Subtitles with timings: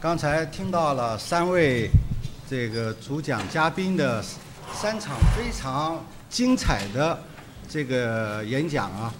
[0.00, 1.90] 刚才听到了三位
[2.48, 4.24] 这个主讲嘉宾的
[4.72, 7.20] 三场非常精彩的
[7.68, 9.12] 这个演讲啊，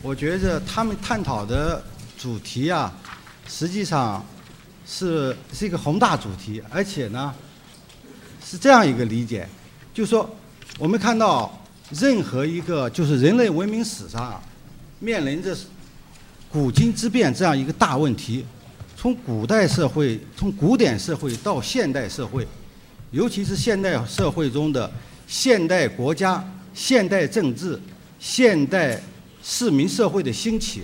[0.00, 1.82] 我觉着他们探讨的
[2.16, 2.94] 主题啊，
[3.48, 4.24] 实际上
[4.86, 7.34] 是是一个宏大主题，而且呢
[8.44, 9.48] 是这样一个理解，
[9.92, 10.30] 就说
[10.78, 11.60] 我们看到
[11.90, 14.40] 任何一个就是人类文明史上
[15.00, 15.56] 面临着
[16.52, 18.46] 古今之变这样一个大问题。
[19.00, 22.44] 从古代社会，从古典社会到现代社会，
[23.12, 24.90] 尤其是现代社会中的
[25.28, 27.80] 现代国家、现代政治、
[28.18, 29.00] 现代
[29.40, 30.82] 市民社会的兴起，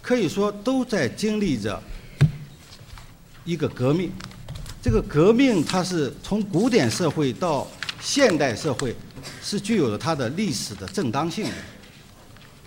[0.00, 1.82] 可以说都在经历着
[3.44, 4.12] 一个革命。
[4.80, 7.66] 这个革命，它是从古典社会到
[8.00, 8.94] 现代社会，
[9.42, 11.50] 是具有了它的历史的正当性的。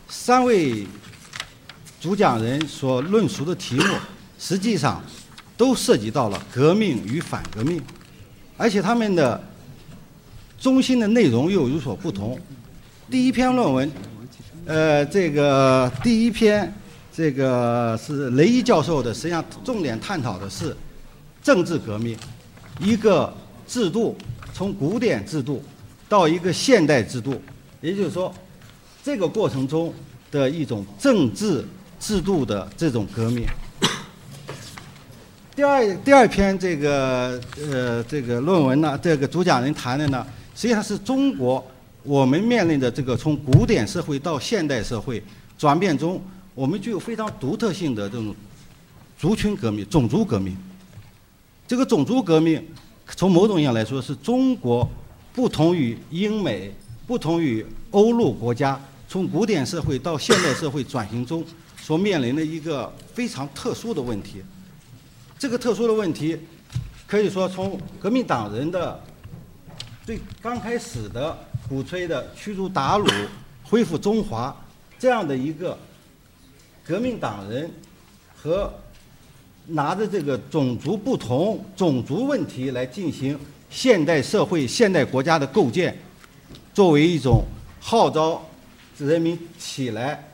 [0.10, 0.86] 三位
[2.02, 3.86] 主讲人所论述的题目。
[4.46, 5.02] 实际上，
[5.56, 7.82] 都涉及到了革命与反革命，
[8.58, 9.42] 而且他们的
[10.60, 12.38] 中心的内容又有所不同。
[13.10, 13.90] 第一篇论文，
[14.66, 16.74] 呃，这个第一篇，
[17.16, 20.76] 这个是雷伊教授的，实际上重点探讨的是
[21.42, 22.18] 政治革命，
[22.82, 23.34] 一个
[23.66, 24.14] 制度
[24.54, 25.64] 从古典制度
[26.10, 27.42] 到一个现代制度，
[27.80, 28.34] 也就是说，
[29.02, 29.94] 这个过程中
[30.30, 31.66] 的一种政治
[31.98, 33.46] 制度的这种革命。
[35.56, 41.64] 第二第二篇这个呃这个论文呢，这个主讲人谈的呢，实际上是中国
[42.02, 45.24] 我们面临的这个从古典社会到现代社会
[45.56, 46.20] 转变中，
[46.56, 48.36] 我们具有非常独特性的这种
[49.16, 50.58] 族群革命、种族革命。
[51.68, 52.60] 这个种族革命，
[53.16, 54.90] 从某种意义上来说，是中国
[55.34, 56.74] 不同于英美、
[57.06, 61.46] 不同于欧陆国家从古典社会到现代社会转型中
[61.80, 64.42] 所面临的一个非常特殊的问题。
[65.44, 66.40] 这个特殊的问题，
[67.06, 68.98] 可以说从革命党人的
[70.06, 73.12] 最刚开始的鼓吹的驱逐鞑虏、
[73.62, 74.56] 恢复中华
[74.98, 75.78] 这样的一个
[76.82, 77.70] 革命党人
[78.34, 78.74] 和
[79.68, 83.38] 拿着这个种族不同、种族问题来进行
[83.70, 85.94] 现代社会、现代国家的构建，
[86.74, 87.44] 作为一种
[87.82, 88.42] 号召
[88.98, 90.26] 人民起来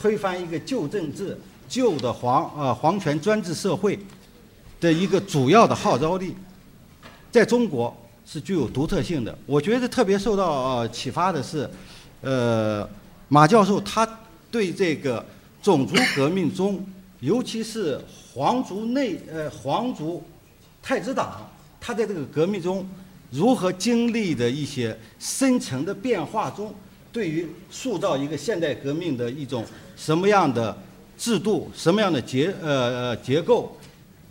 [0.00, 1.36] 推翻一个旧政治、
[1.68, 3.98] 旧的皇啊皇权专制社会。
[4.80, 6.34] 的一个主要的号召力，
[7.30, 7.94] 在中国
[8.26, 9.36] 是具有独特性的。
[9.46, 11.68] 我觉得特别受到启发的是，
[12.20, 12.88] 呃，
[13.28, 14.06] 马教授他
[14.50, 15.24] 对这个
[15.62, 16.84] 种族革命中，
[17.20, 18.00] 尤其是
[18.32, 20.22] 皇族内呃皇族
[20.82, 22.86] 太子党，他在这个革命中
[23.30, 26.74] 如何经历的一些深层的变化中，
[27.12, 29.64] 对于塑造一个现代革命的一种
[29.96, 30.76] 什么样的
[31.16, 33.76] 制度、什么样的结呃呃结构。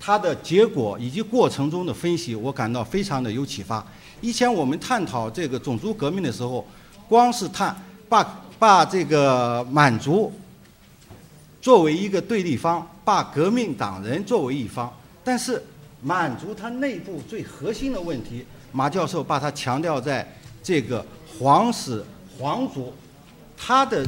[0.05, 3.81] 它的结果以及过程中的分析，我感到非常的有启发。
[4.19, 6.67] 以前我们探讨这个种族革命的时候，
[7.07, 7.73] 光是探
[8.09, 10.29] 把把这个满族
[11.61, 14.91] 作为一个对立方，把革命党人作为一方，
[15.23, 15.63] 但是
[16.01, 20.29] 满族它内部最核心的问题，马教授把它强调在
[20.61, 21.05] 这个
[21.39, 22.03] 皇室
[22.37, 22.91] 皇族，
[23.55, 24.05] 它的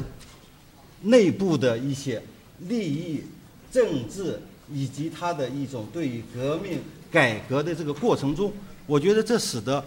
[1.04, 2.22] 内部的一些
[2.60, 3.24] 利益
[3.72, 4.42] 政治。
[4.74, 6.80] 以及他的一种对于革命
[7.12, 8.52] 改革的这个过程中，
[8.88, 9.84] 我觉得这使得，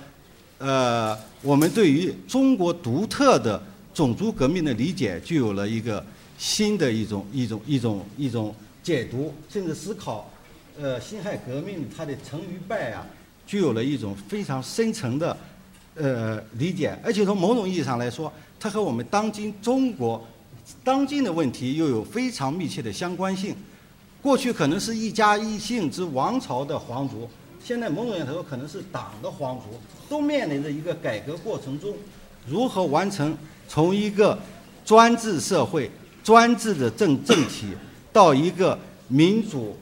[0.59, 3.61] 呃，我们对于中国独特的
[3.93, 6.05] 种族革命的理解具有了一个
[6.39, 10.31] 新的一种一种一种一种解读，甚至思考，
[10.81, 13.05] 呃，辛亥革命它的成与败啊，
[13.47, 15.37] 具有了一种非常深层的，
[15.97, 20.25] 呃，理解，而且从某种意义上来说，它和我们当今中国
[20.85, 23.55] 当今的问题又有非常密切的相关性。
[24.29, 27.27] 过去可能是一家一姓之王朝的皇族，
[27.65, 29.65] 现在某种意义上说可能是党的皇族，
[30.07, 31.95] 都面临着一个改革过程中，
[32.47, 33.35] 如何完成
[33.67, 34.39] 从一个
[34.85, 35.91] 专制社会、
[36.23, 37.69] 专制的政政体
[38.13, 38.79] 到一个
[39.09, 39.75] 民主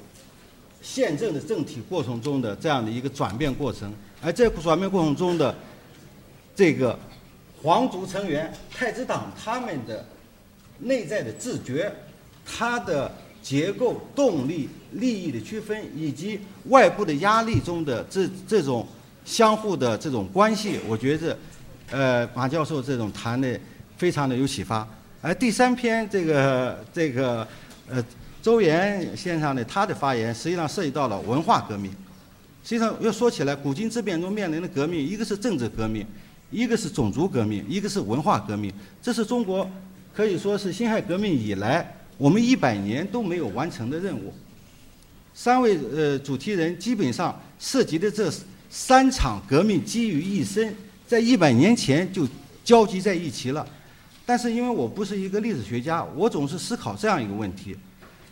[0.81, 3.93] 宪政的政体过程中的这样的一个转变过程，
[4.23, 5.53] 而这转变过程中的
[6.55, 6.97] 这个
[7.61, 10.07] 皇族成员、太子党他们的
[10.79, 11.93] 内在的自觉，
[12.47, 13.11] 他的。
[13.47, 18.85] 结构、动力、利益的区分，以及外部的压力中的这这种
[19.25, 21.39] 相互的这种关系，我觉得，
[21.93, 23.57] 呃，马教授这种谈的
[23.97, 24.85] 非常的有启发。
[25.23, 27.47] 而第三篇这个这个
[27.89, 28.05] 呃
[28.43, 31.89] 周岩先生的他的发言，实际上涉及到了文化革命。
[32.65, 36.05] 实际上要说起来，古今之变中面临的革命，一个是政治革命，
[36.51, 38.73] 一个是种族革命，一个是文化革命。
[39.01, 39.71] 这是中国
[40.13, 41.93] 可以说是辛亥革命以来。
[42.19, 44.33] 我们一百年都没有完成的任务，
[45.35, 48.33] 三位呃主题人基本上涉及的这
[48.71, 50.75] 三场革命集于一身，
[51.07, 52.27] 在一百年前就
[52.65, 53.67] 交集在一起了。
[54.25, 57.77] 但是因为我不是一个历史学家，我总是思考这样一个问题，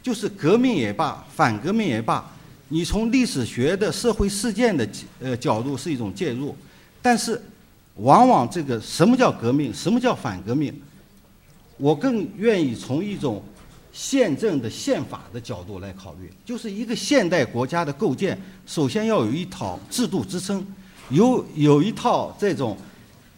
[0.03, 2.29] 就是革命也罢，反革命也罢，
[2.69, 4.89] 你从历史学的社会事件的
[5.21, 6.57] 呃角度是一种介入，
[7.01, 7.41] 但是
[7.97, 10.75] 往往这个什么叫革命，什么叫反革命？
[11.77, 13.41] 我更愿意从一种
[13.94, 18.37] 宪政的宪法的角度来考虑，就是一个现代国家的构建，
[18.67, 20.67] 首先要有一套制度支撑，
[21.11, 22.76] 有有一套这种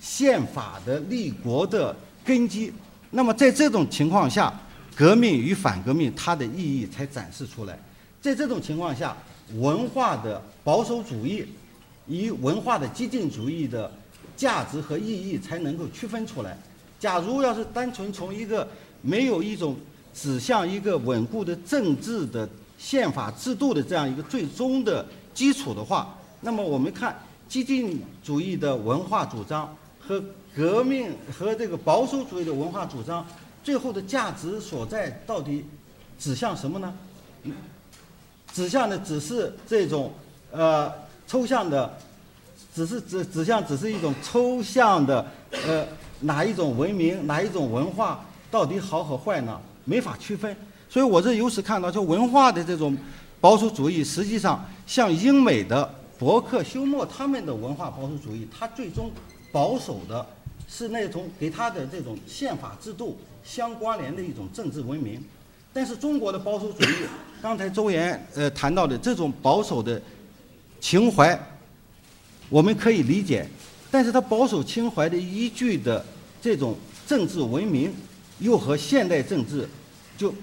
[0.01, 1.95] 宪法的立国的
[2.25, 2.73] 根基。
[3.11, 4.59] 那么在这种情况下，
[4.95, 7.79] 革命与反革命它的意义才展示出来。
[8.23, 9.15] 在这种情况下，
[9.57, 11.45] 文化的保守主义
[12.07, 13.93] 与文化的激进主义的
[14.35, 16.57] 价值和意义才能够区分出来。
[16.99, 18.67] 假如要是单纯从一个
[19.03, 19.77] 没有一种
[20.19, 22.49] 指向一个稳固的政治的
[22.79, 25.05] 宪法制度的这样一个最终的
[25.35, 27.15] 基础的话，那么我们看
[27.47, 30.23] 激进主义的文化主张和
[30.55, 33.27] 革命和这个保守主义的文化主张，
[33.63, 35.63] 最后的价值所在到底
[36.19, 36.95] 指向什么呢？
[38.55, 40.11] 指向的只是这种
[40.51, 40.91] 呃
[41.29, 41.95] 抽象的，
[42.75, 45.27] 只是指指向只是一种抽象的
[45.67, 45.87] 呃。
[46.19, 49.61] 哪一种文明，哪一种文化到底好和坏呢？
[49.87, 50.55] 没法区分。
[50.91, 52.95] 所以我这由此看到，就文化的这种
[53.41, 59.11] 保守主义，实际上像英美的伯克休谟他们的文化保守主义，它最终
[59.51, 60.25] 保守的
[60.69, 65.23] 是那种给他的这种宪法制度相关联的一种政治文明。
[65.73, 66.95] 但是中国的保守主义，
[67.43, 70.01] 刚才周岩呃谈到的这种保守的
[70.81, 71.39] 情怀，
[72.49, 73.47] 我们可以理解。
[73.91, 76.05] 但是他保守情怀的依据的
[76.41, 77.93] 这种政治文明，
[78.39, 79.69] 又和现代政治
[80.17, 80.35] 就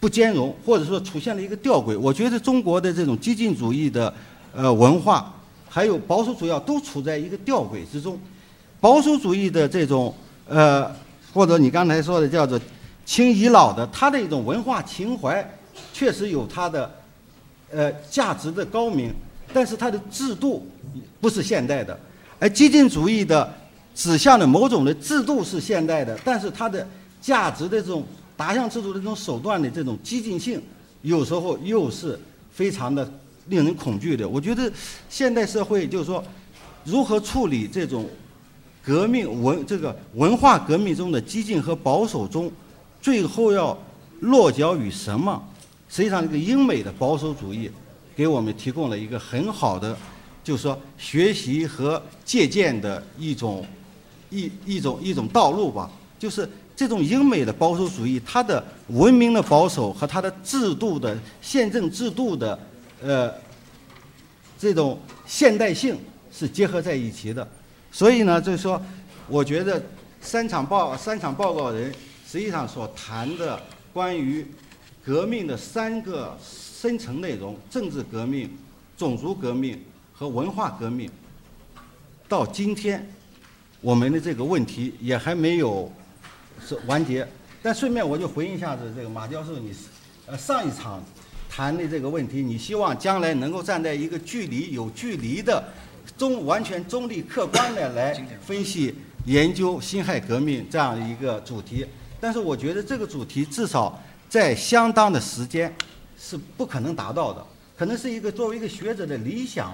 [0.00, 1.98] 不兼容，或者说出现了一个吊诡。
[1.98, 4.12] 我觉得中国的这种激进主义的
[4.54, 5.34] 呃文化，
[5.68, 8.18] 还有保守主义都处在一个吊诡之中。
[8.80, 10.14] 保守主义的这种
[10.46, 10.90] 呃，
[11.32, 12.60] 或者你刚才说的叫做
[13.04, 15.48] 清遗老的，他的一种文化情怀，
[15.92, 16.90] 确实有他的
[17.70, 19.14] 呃价值的高明。
[19.50, 20.66] 但是它的制度
[21.22, 21.98] 不是现代的，
[22.38, 23.50] 而激进主义的
[23.98, 26.88] 指向的某种的制度是现代的，但是它的
[27.20, 28.06] 价值的这种
[28.36, 30.62] 达向制度的这种手段的这种激进性，
[31.02, 32.16] 有时候又是
[32.52, 33.12] 非常的
[33.48, 34.28] 令人恐惧的。
[34.28, 34.72] 我觉得
[35.08, 36.22] 现代社会就是说，
[36.84, 38.08] 如何处理这种
[38.84, 42.52] 革命文这个文化革命中的激进和保守中，
[43.02, 43.76] 最后要
[44.20, 45.42] 落脚于什么？
[45.88, 47.68] 实际上，这个英美的保守主义。
[48.14, 49.96] 给我们提供了一个很好的，
[50.44, 53.64] 就是说学习和借鉴的一种
[54.30, 55.90] 一一种一种道路吧。
[56.18, 62.58] 就是这种英美的保守主义，它的文明的保守和它的制度的宪政制度的
[63.02, 63.32] 呃
[64.58, 65.96] 这种现代性
[66.32, 67.46] 是结合在一起的。
[67.92, 68.80] 所以呢，就是说，
[69.28, 69.82] 我觉得
[70.20, 71.92] 三场报三场报告人
[72.26, 73.60] 实际上所谈的
[73.92, 74.46] 关于
[75.04, 76.38] 革命的三个。
[76.80, 78.48] 深层内容：政治革命、
[78.96, 79.82] 种族革命
[80.14, 81.10] 和文化革命。
[82.28, 83.04] 到今天，
[83.80, 85.90] 我们的这个问题也还没有
[86.66, 87.26] 是完结。
[87.62, 89.74] 但顺便我就回应一下子这个马教授，你
[90.26, 91.02] 呃上一场
[91.50, 95.62] 谈的这个问题，你希望将来能够站在一个距离有距离的
[96.16, 98.94] 中完全中立客观的来分析
[99.24, 101.86] 研究辛亥革命这样一个主题。
[102.20, 105.72] 但是我觉得这个主题至少在相当的时间。
[106.20, 107.46] 是不可能达到的，
[107.78, 109.72] 可能是一个作为一个学者的理想，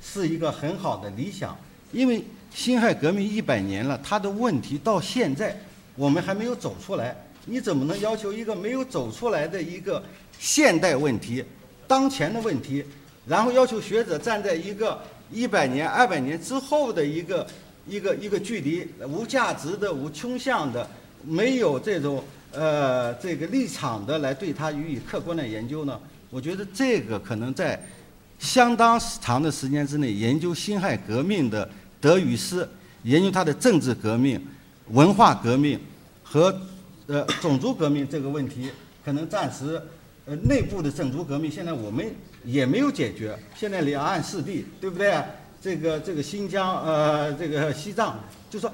[0.00, 1.54] 是一个很好的理想。
[1.92, 2.24] 因为
[2.54, 5.56] 辛亥革命一百年了，他的问题到现在
[5.94, 7.16] 我们还没有走出来。
[7.44, 10.02] 你怎么能要求一个没有走出来的一个
[10.38, 11.44] 现代问题、
[11.86, 12.84] 当前的问题，
[13.26, 15.00] 然后要求学者站在一个
[15.30, 17.46] 一百年、二百年之后的一个
[17.86, 20.88] 一个一个距离，无价值的、无倾向的、
[21.22, 22.22] 没有这种。
[22.52, 26.00] 呃，这个立场的来对他予以客观的研究呢？
[26.30, 27.78] 我觉得这个可能在
[28.38, 31.68] 相当长的时间之内研究辛亥革命的
[32.06, 32.68] 德与失，
[33.02, 34.40] 研究它的政治革命、
[34.90, 35.76] 文化革命
[36.22, 36.56] 和
[37.08, 38.70] 呃种族革命这个问题，
[39.04, 39.82] 可能暂时
[40.24, 42.06] 呃内部的种族革命现在我们
[42.44, 43.36] 也没有解决。
[43.56, 45.20] 现在两岸四地，对不对？
[45.60, 48.16] 这个这个新疆呃这个西藏，
[48.48, 48.72] 就说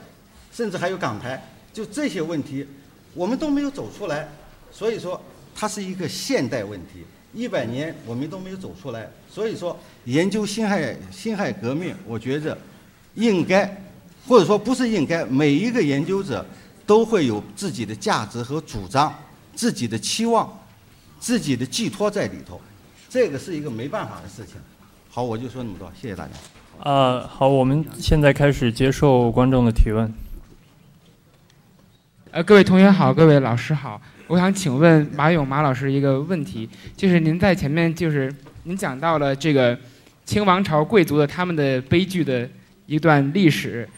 [0.53, 2.67] 甚至还有港台，就这些问题。
[3.15, 4.29] 我们都没有走出来，
[4.71, 5.19] 所以说
[5.55, 7.07] 它是一个现代问题。
[7.33, 12.59] 一百年我们都没有走出来，所以说研究辛亥辛亥革命，我觉着
[13.15, 13.83] 应该，
[14.27, 16.45] 或者说不是应该，每一个研究者
[16.87, 19.13] 都会有自己的价值和主张，
[19.55, 20.51] 自己的期望，
[21.19, 22.61] 自己的寄托在里头，
[23.09, 24.57] 这个是一个没办法的事情。
[25.11, 26.91] 好，我就说那么多，谢谢大家。
[26.91, 30.13] 啊，好，我们现在开始接受观众的提问。
[32.31, 36.67] 呃，各位同学好，各位老师好，我想请问马勇马老师一个问题，
[36.97, 39.79] 就是您在前面就是您讲到了这个
[40.25, 42.49] 清王朝贵族的他们的悲剧的
[42.87, 43.89] 一段历史，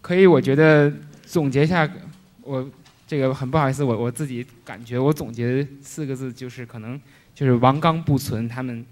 [0.00, 0.92] 可以我觉得
[1.24, 1.88] 总结一下，
[2.42, 2.68] 我
[3.06, 7.00] 这个很不好意思，我我自己感觉我总结四个字就是可能
[7.34, 8.84] 就是王纲不存，他们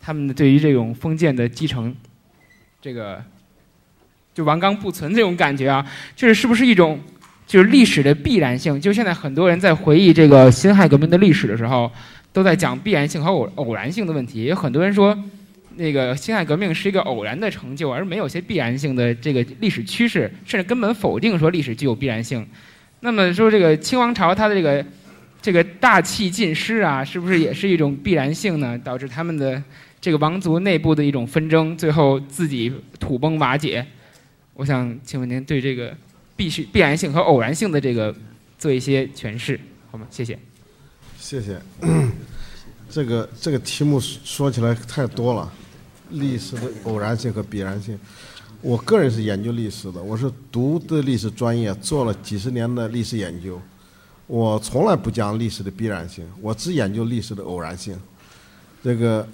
[0.00, 1.94] 他们对于这种封建的继承。
[2.82, 3.22] 这个
[4.32, 6.98] 就王纲不存这种感觉啊，就是是不是一种
[7.46, 8.80] 就是历史的必然性？
[8.80, 11.90] 就现在很多人在回忆这个辛亥革命的历史的时候，
[12.32, 14.44] 都在讲必然性和偶偶然性的问题。
[14.44, 15.14] 有很多人说，
[15.80, 22.46] 那个辛亥革命是一个偶然的成就，而没有些必然性的这个历史趋势，甚至根本否定说历史具有必然性。
[23.00, 24.84] 那么说这个清王朝它的这个
[25.42, 28.78] 这个大气尽失啊，是不是也是一种必然性呢？
[28.78, 29.62] 导致他们的。
[30.02, 33.86] 这个王族内部的一种纷争，最后自己土崩瓦解。
[34.54, 35.94] 我想请问您对这个
[36.34, 38.14] 必须必然性和偶然性的这个
[38.56, 39.60] 做一些诠释，
[39.90, 40.06] 好吗？
[40.08, 40.38] 谢谢。
[41.18, 41.60] 谢谢。
[42.88, 45.52] 这个这个题目说起来太多了，
[46.10, 47.98] 历史的偶然性和必然性。
[48.60, 53.60] 我个人是研究历史的，我是读的历史专业，做了几十年的历史研究。
[54.26, 57.98] 我从来不讲历史的必然性，我只研究历史的偶然性。
[58.82, 59.26] 这个。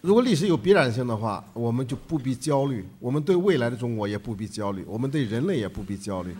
[0.00, 6.36] 如果历史有必然性的话，我们就不必焦虑；我们对未来的中国也不必焦虑；我们对人类也不必焦虑，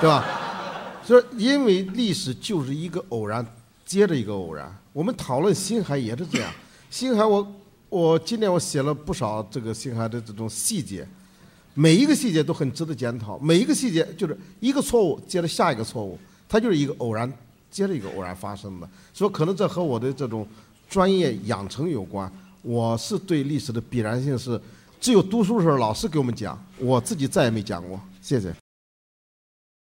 [0.00, 0.24] 对吧？
[1.04, 3.46] 所以，因为历史就是一个偶然
[3.84, 4.76] 接着一个偶然。
[4.92, 6.50] 我们讨论星海也是这样。
[6.90, 7.46] 星海，我
[7.88, 11.06] 我今年我写了不少这个辛亥的这种细节，
[11.74, 13.38] 每一个细节都很值得检讨。
[13.38, 17.32] 每一个细节就是一个错误接着下一个错误，它就是一个偶然
[17.70, 18.88] 接着一个偶然发生的。
[19.14, 20.46] 所以，可能这和我的这种
[20.88, 22.30] 专业养成有关。
[22.62, 24.60] 我是对历史的必然性是，
[25.00, 28.00] 只有读书时候老师给我们讲，我自己再也没讲过。
[28.20, 28.52] 谢谢。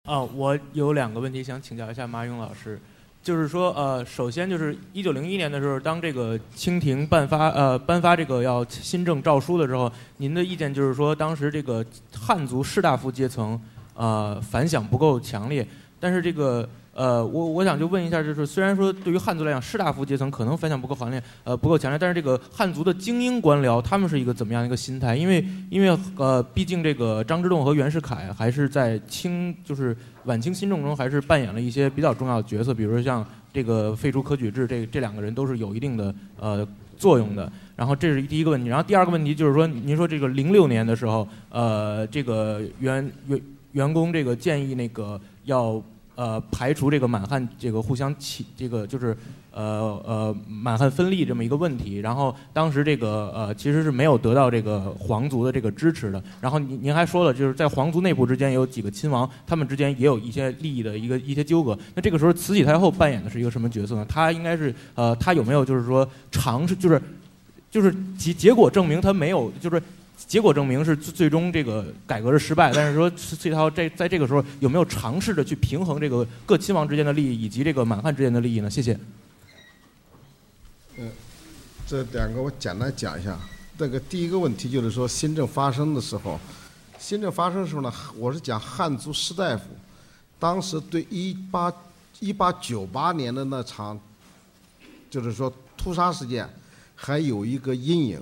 [0.03, 2.81] 啊，我有两个问题想请教一下马勇老师，
[3.27, 13.61] 就是说，呃，首先就是一九零一年的时候，当这个清廷颁发呃颁发这个要新政诏书的时候，您的意见就是说，当时这个汉族士大夫阶层
[13.95, 15.67] 呃反响不够强烈，
[15.99, 16.69] 但是这个。
[16.97, 25.15] 呃，我我想就问一下，就是虽然说对于汉族来讲，士大夫阶层可能反响不够强烈，呃，不够强烈，但是这个汉族的精英官僚，他们是一个怎么样一个心态？
[25.15, 33.23] 因为因为呃，毕竟这个张之洞和袁世凯还是在清，就是晚清新政中还是扮演了一些比较重要的角色，比如说像
[33.53, 37.53] 这个废除科举制，这这两个人都是有一定的呃作用的。
[37.77, 43.39] 然后这是第一个问题，然后第二个问题就是说，您说这个零六年的时候，呃，这个员员
[43.73, 45.83] 员工这个建议那个要。
[46.17, 49.17] 呃，排除这个满汉这个互相起这个就是
[49.53, 56.23] 呃呃满汉分立这么一个问题，然后当时这个呃其实是没有得到这个皇族的这个支持的。
[56.41, 61.79] 然后您您还说了，就是在皇族内部之间有几个亲王，他们之间也有一些利益的一个一些纠葛。
[61.95, 64.07] 那这个时候慈禧太后扮演的是一个什么角色呢？
[64.09, 67.01] 她应该是呃，她有没有就是说尝试就是
[67.71, 69.83] 就是结结果证明她没有就是。
[70.17, 78.69] 结果证明是最最终这个改革是失败，但是说这套这在这个时候有没有尝试着去平衡这个各亲王之间的利益以及这个满汉之间的利益呢？
[78.71, 78.99] 谢谢。
[80.97, 81.11] 嗯，
[81.87, 83.39] 这两个我简单讲一下。
[83.79, 86.41] 这个第一个问题就是说新政发生的时候，
[86.99, 89.65] 新政发生的时候呢，我是讲汉族士大夫，
[90.39, 91.71] 当时对一八
[92.19, 94.01] 一八九八年的那场，
[95.11, 96.49] 就是说屠杀事件，
[96.95, 98.21] 还有一个阴影。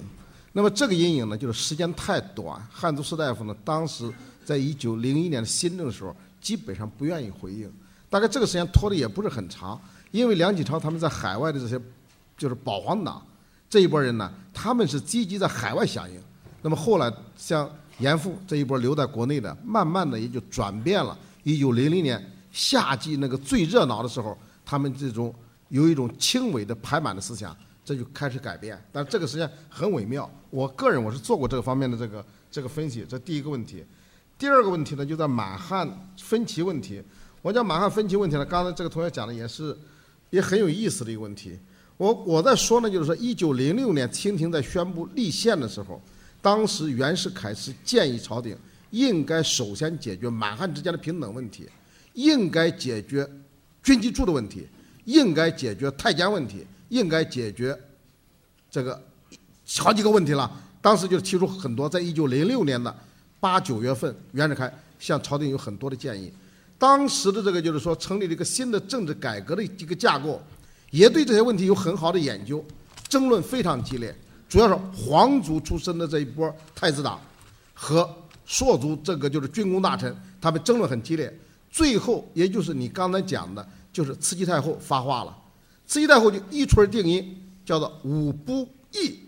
[0.56, 2.64] 那么这个阴影呢，就是时间太短。
[2.70, 4.08] 汉族士大夫呢，当时
[4.44, 7.68] 在一九零一年的新政的时候，基本上不愿意回应。
[8.08, 9.78] 大概这个时间拖的也不是很长，
[10.12, 11.76] 因为梁启超他们在海外的这些，
[12.38, 13.20] 就是保皇党
[13.68, 16.16] 这一波人呢，他们是积极在海外响应。
[16.62, 17.68] 那么后来像
[17.98, 21.18] 严复这一波留在国内的，慢慢的也就转变了。
[21.42, 25.34] 一九零零年夏季那个最热闹的时候，他们这种
[25.70, 27.56] 有一种轻微的排满的思想。
[27.84, 30.30] 这就开始改变，但这个实际上很微妙。
[30.48, 33.84] 我个人我是做过这个方面的这个这个分析，这第一个问题。
[34.38, 37.02] 第二个问题呢，就在满汉分歧问题。
[37.42, 39.76] 我讲满汉分歧问题呢，刚才这个同学讲的也是
[40.30, 41.58] 也很有意思的一个问题。
[41.96, 46.00] 我我在说呢，就是说，一九零六年清廷在宣布立宪的时候，
[46.40, 48.56] 当时袁世凯是建议朝廷
[48.90, 51.68] 应该首先解决满汉之间的平等问题，
[52.14, 53.28] 应该解决
[53.82, 54.66] 军机处的问题，
[55.04, 56.66] 应该解决太监问题。
[56.88, 57.78] 应该解决
[58.70, 59.02] 这个
[59.78, 60.50] 好几个问题了。
[60.80, 62.94] 当时就提出很多，在一九零六年的
[63.40, 66.32] 八九月份，袁世凯向朝廷有很多的建议。
[66.78, 70.42] 当时的这个就是说，成立了一个新的政治改革的一个架构，
[70.90, 72.62] 也对这些问题有很好的研究，
[73.08, 74.14] 争论非常激烈。
[74.48, 77.18] 主要是皇族出身的这一波太子党
[77.72, 78.08] 和
[78.44, 81.32] 硕族这个就是军功大臣，他们争论很激烈。
[81.70, 85.36] 最后，也就是你刚才讲的，就是慈禧太后发话了，
[85.86, 89.20] 慈禧太后就一锤定音，叫做五不义，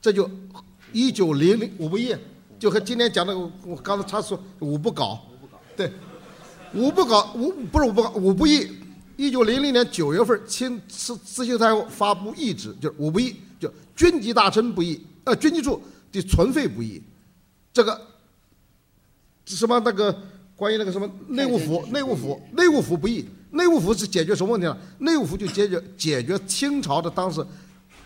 [0.00, 0.30] 这就
[0.92, 2.14] 一九零零五不义，
[2.58, 5.20] 就和今天讲的我刚才他说五不搞，
[5.76, 5.90] 对，
[6.74, 8.70] 五不搞五不是五不搞五不义。
[9.16, 15.78] 一九零零年九月份，清慈慈禧太后发布懿旨，就是五不义，就军机大臣不义，呃，军机处
[16.10, 17.02] 的存废不义，
[17.70, 18.00] 这个
[19.44, 20.16] 什么那个
[20.56, 24.76] 关于那个什么内务府，内务府，内务府不义，内务府是解决什么问题呢？
[24.98, 27.44] 内务府就解决解决清朝的当时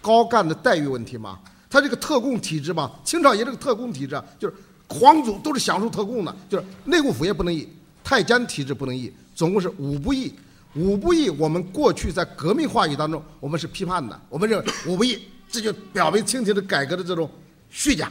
[0.01, 1.39] 高干的待遇问题嘛。
[1.69, 4.55] 他这个特供体制嘛，清朝也这个特供体制，就是
[4.89, 7.69] 皇族都是享受特供的，就是内务府也不能议，
[8.03, 10.33] 太监体制不能议，总共是五不议。
[10.77, 14.21] 五不议，我们过去在革命话语当中，我们是批判的。
[14.29, 17.31] 我们认为五不议，这就表明清廷的改革的这种
[17.71, 18.11] 虚假。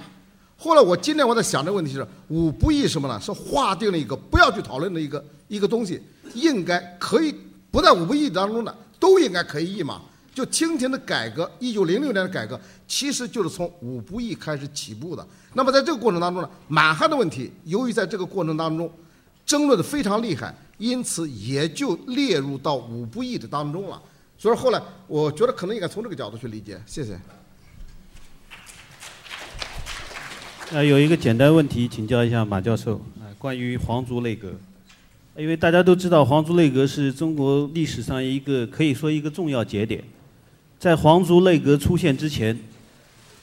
[0.58, 3.20] 后来我今天我在想这个问题是五不议什么呢？
[3.20, 6.02] 是划定了一个不要去讨论的一个一个东西，
[6.34, 7.34] 应该可以
[7.72, 10.02] 不在五不义当中的都应该可以议嘛？
[10.34, 15.28] 就清廷的改革，一九零六年的改革，其实就是从五不义开始起步的。
[15.54, 18.92] 那么在这个过程当中呢，满汉的问题，由于在这个过程当中
[19.46, 20.56] 争论的非常厉害。
[20.80, 24.02] 因此也就列入到五不义的当中了。
[24.40, 26.82] 所以后来我觉得可能应该从这个角度去理解。
[26.86, 27.18] 谢谢。
[30.72, 34.52] 呃，有一个简单问题请教一下马教授啊，关于皇族内阁，
[35.36, 40.04] 因为大家都知道皇族内阁是中国历史上一个可以说一个重要节点。
[40.78, 42.56] 在皇族内阁出现之前，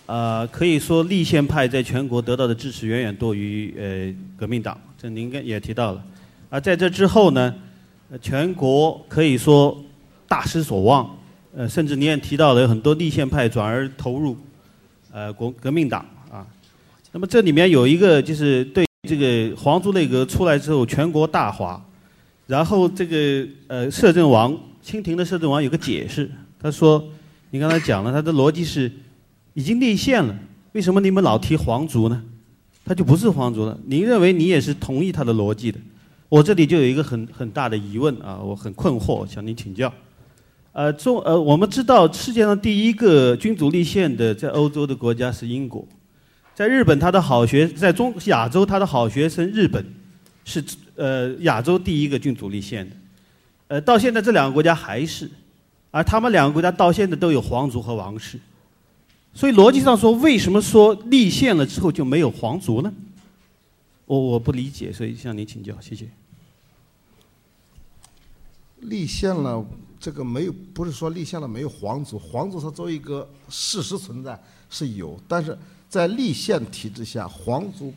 [0.07, 6.05] 啊，可以说立宪派在全国得到的支持远远多于呃革命党，这您也提到了。
[6.49, 7.53] 而在这之后呢，
[8.23, 9.77] 全国可以说
[10.29, 11.19] 大失所望，
[11.57, 14.37] 呃，甚至你也提到了很多立宪派转而投入，
[15.11, 16.47] 呃，国革命党啊。
[17.11, 21.85] 那么这里面有一个就是对这个皇族内阁出来之后全国大哗，
[22.47, 26.31] 然后这个呃摄政王清廷的摄政王有个解释，
[26.61, 27.05] 他说
[27.51, 28.89] 你刚才讲了他的逻辑是
[29.55, 30.33] 已经立宪了，
[30.71, 32.23] 为什么你们老提皇族呢？
[32.85, 33.77] 他就不是皇族了。
[33.85, 35.81] 您认为你也是同意他的逻辑的？
[36.29, 39.93] 我这里就有一个很很大的疑问啊，我很困惑，向您请教。
[40.71, 45.85] 呃，中呃，我们知道世界上第一个君主立宪的在欧洲的国家是英国，
[46.61, 49.83] 在日本他的好学在中亚洲他的好学生日本
[50.45, 50.63] 是
[50.95, 52.97] 呃亚洲第一个君主立宪的，
[53.69, 55.31] 呃，到现在这两个国家还是，
[55.91, 58.39] 而他们两个国家到现在都有皇族和王室，
[59.33, 62.93] 所以逻辑上说，为什么说立宪了之后就没有皇族呢？
[64.05, 66.11] 我我不理解，所以向您请教，谢谢。
[68.81, 69.65] 立宪了，
[69.99, 75.57] 这个没有，不是说立宪了没有皇族，皇族它作为一个事实存在是有，但是
[75.91, 77.93] 在立宪体制下，皇族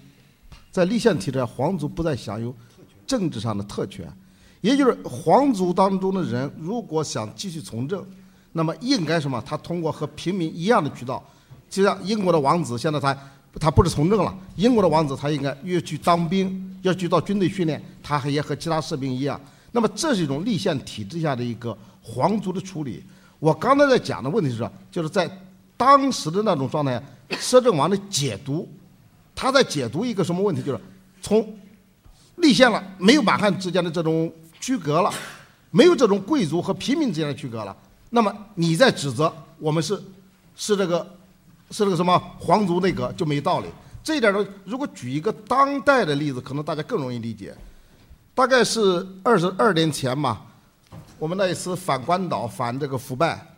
[0.72, 2.54] 在立宪体制下，皇族不再享有
[3.06, 4.12] 政治上的特权，
[4.62, 8.04] 也就是皇族当中的人如果想继续从政，
[8.54, 9.42] 那么应该什么？
[9.46, 11.24] 他通过和平民一样的渠道，
[11.70, 13.16] 就像英国的王子，现在他
[13.60, 19.40] 他不是从政了，英国的王子他应该越去当兵，要去到军队训练，他也和其他士兵一样。
[19.72, 23.04] 那么这是一种立宪体制下的一个皇族的处理。
[23.40, 25.30] 我刚才在讲的问题是，就是在
[25.76, 28.68] 当时的那种状态，摄政王的解读，
[29.36, 30.62] 他在解读一个什么问题？
[30.62, 30.80] 就是
[31.22, 31.58] 从
[32.38, 35.12] 立宪了，没有满汉之间的这种区隔了，
[35.72, 37.76] 没有这种贵族和平民之间的区隔了。
[38.10, 40.02] 那么你在指责我们是
[40.56, 41.00] 是这个
[41.72, 43.68] 是这个什么皇族内阁就没道理。
[44.04, 47.56] 这一点呢，如果举一个当代的例子，可能大家更容易理解。
[48.36, 50.46] 大概是二十二年前吧，
[51.18, 53.53] 我们那一次反关岛、反这个腐败，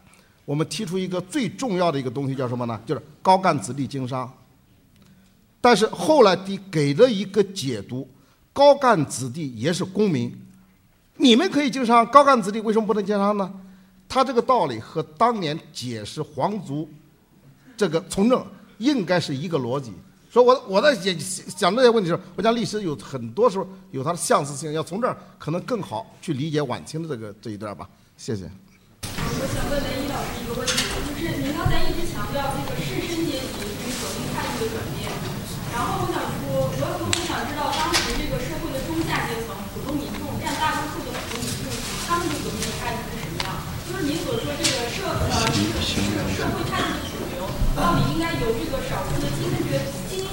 [0.46, 2.80] 我们提出一个最重要的一个东西叫什么呢？
[2.86, 4.32] 就是高干子弟经商。
[5.60, 8.08] 但是后来的给了一个解读，
[8.54, 10.32] 高干子弟也是公民，
[11.18, 13.52] 你们可以经商，高干子弟为什么不能经商呢？
[14.08, 16.88] 他这个道理和当年解释皇族
[17.76, 18.46] 这个从政
[18.78, 19.92] 应该是一个逻辑。
[20.30, 21.18] 所以，我我在讲
[21.58, 27.90] 讲这些问题的时候，我讲历史有很多时候有它的相似性，要从这儿可能更好去理解晚清的这个这一段吧。
[28.16, 28.48] 谢谢。
[29.36, 35.12] 我想问雷伊老师一个问题，就是您刚才一直强调这个士绅阶级对于革命态度的转变，
[35.76, 41.68] 然后我想说，我我很想知道当时这个社会的中下阶层、普通民众，占大多数的普通民众，
[42.08, 43.60] 他们对革命的态度是什么样？
[43.84, 47.44] 就是您所说这个社呃这个社会态度的主流，
[47.76, 49.84] 到底应该由这个少数的精英阶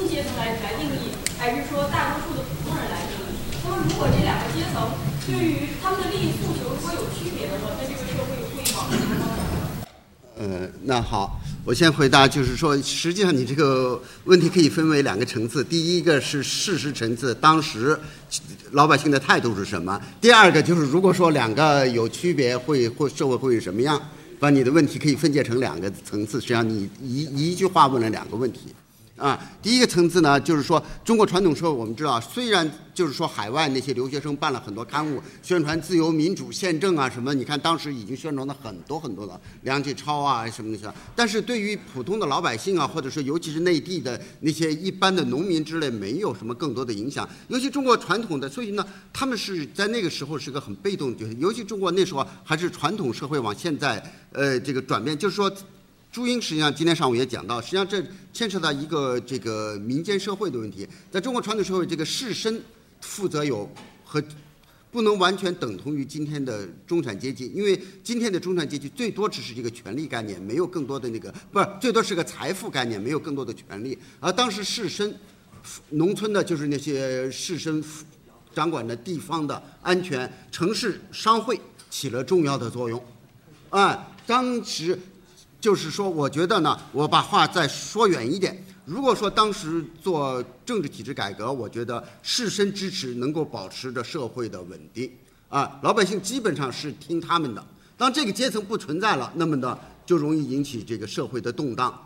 [0.06, 1.10] 阶层来来定义，
[1.42, 3.34] 还是说大多数的普通人来定义？
[3.66, 4.94] 那么，如果这两个阶层
[5.26, 8.41] 对于他们的利益诉求如果有区别的话，那这个社会？
[10.42, 15.62] 呃，那好，我先回答，就是说，实际上你这个问题可以分为两个层次。
[15.62, 17.96] 第一个是事实层次，当时
[18.72, 20.00] 老百姓的态度是什么？
[20.20, 24.00] 第二个就是，如果说两个有区别，会会社会会是什么样？
[24.40, 28.74] 把你的问题可以分解成两个层次，实际上你一一句话问了两个问题。
[29.16, 47.28] 啊，第一个层次呢，就是说中国传统社会，我们知道，虽然就是说海外那些留学生办了很多刊物，宣传自由民主宪政啊什么，你看当时已经宣传了很多很多了梁启超啊什么那些，但是对于普通的老百姓啊，或者说尤其是内地的那些一般的农民之类，没有什么更多的影响。
[47.48, 55.52] 尤其中国传统的，所以呢，他们是在那个时候是个很被动的，尤其中国那时候还是传统社会往现在呃这个转变，就是说。
[56.12, 60.86] 朱英实际上今天上午也讲到，实际上这牵扯到一个这个民间社会的问题。
[61.10, 62.60] 在中国传统社会，这个士绅
[63.00, 63.66] 负责有
[64.04, 64.22] 和
[64.90, 73.96] 不能完全等同于今天的中产阶级，因为今天的中产阶级最多只是一个权力概念，没有更多的那个不是最多是个财富概念，没有更多的权利。
[74.20, 75.10] 而当时士绅，
[75.88, 77.82] 农村的就是那些士绅
[78.54, 83.02] 掌管的地方的安全，城市商会起了重要的作用。
[83.70, 84.98] 啊，当时。
[85.62, 88.60] 就是说，我觉得呢，我把话再说远一点。
[88.84, 95.08] 如果说当时做政治体制改革，我觉得士绅支持能够保持着社会的稳定，
[95.48, 97.64] 啊，老百姓基本上是听他们的。
[97.96, 101.96] 当这个阶层不存在了，那么呢，就容易引起这个社会的动荡、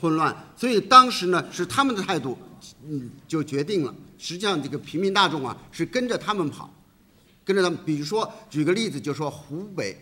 [0.00, 0.36] 混乱。
[0.56, 2.36] 所以当时呢，是他们的态度，
[2.84, 3.94] 嗯，就决定了。
[4.18, 6.68] 实际上，这个平民大众啊，是跟着他们跑，
[7.44, 7.78] 跟着他们。
[7.86, 9.96] 比如说，举个例子，就说湖北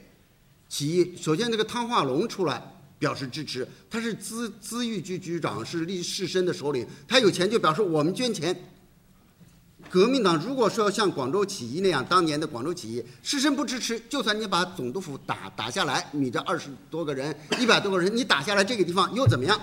[0.66, 2.62] 起义，首先这个汤化龙出来。
[3.03, 8.57] 表示支持，他是资资豫局局长，是立士绅的首领，他有钱就表示我们捐钱。
[9.91, 19.61] 革命党如果说要像广州起义那样，当年的广州起义，士绅不支持，就算你把总督府打打下来，你这二十多个人、一百多个人，你打下来这个地方又怎么样？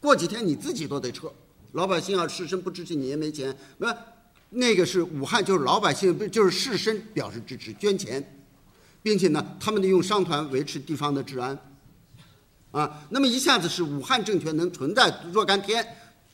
[0.00, 1.30] 过几天你自己都得撤。
[1.72, 3.54] 老百姓要士绅不支持，你也没钱。
[3.76, 3.94] 那
[4.48, 8.24] 那个是武汉，就是老百姓不就是士绅表示支持，捐钱，
[9.02, 11.58] 并且呢，他们得用商团维持地方的治安。
[12.76, 15.82] 啊，那么一下子是武汉政权能存在若干天，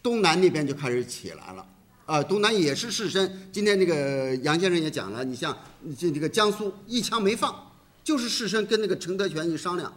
[0.03, 1.65] 东南那边就开始起来了。
[2.05, 3.31] 啊，东南也是士绅。
[3.53, 5.57] 今天这个杨先生也讲了，你像
[5.97, 7.55] 这这个江苏一枪没放，
[8.03, 9.93] 就是士绅跟那个陈德全一商量，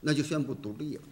[0.00, 1.02] 那就宣布独立了。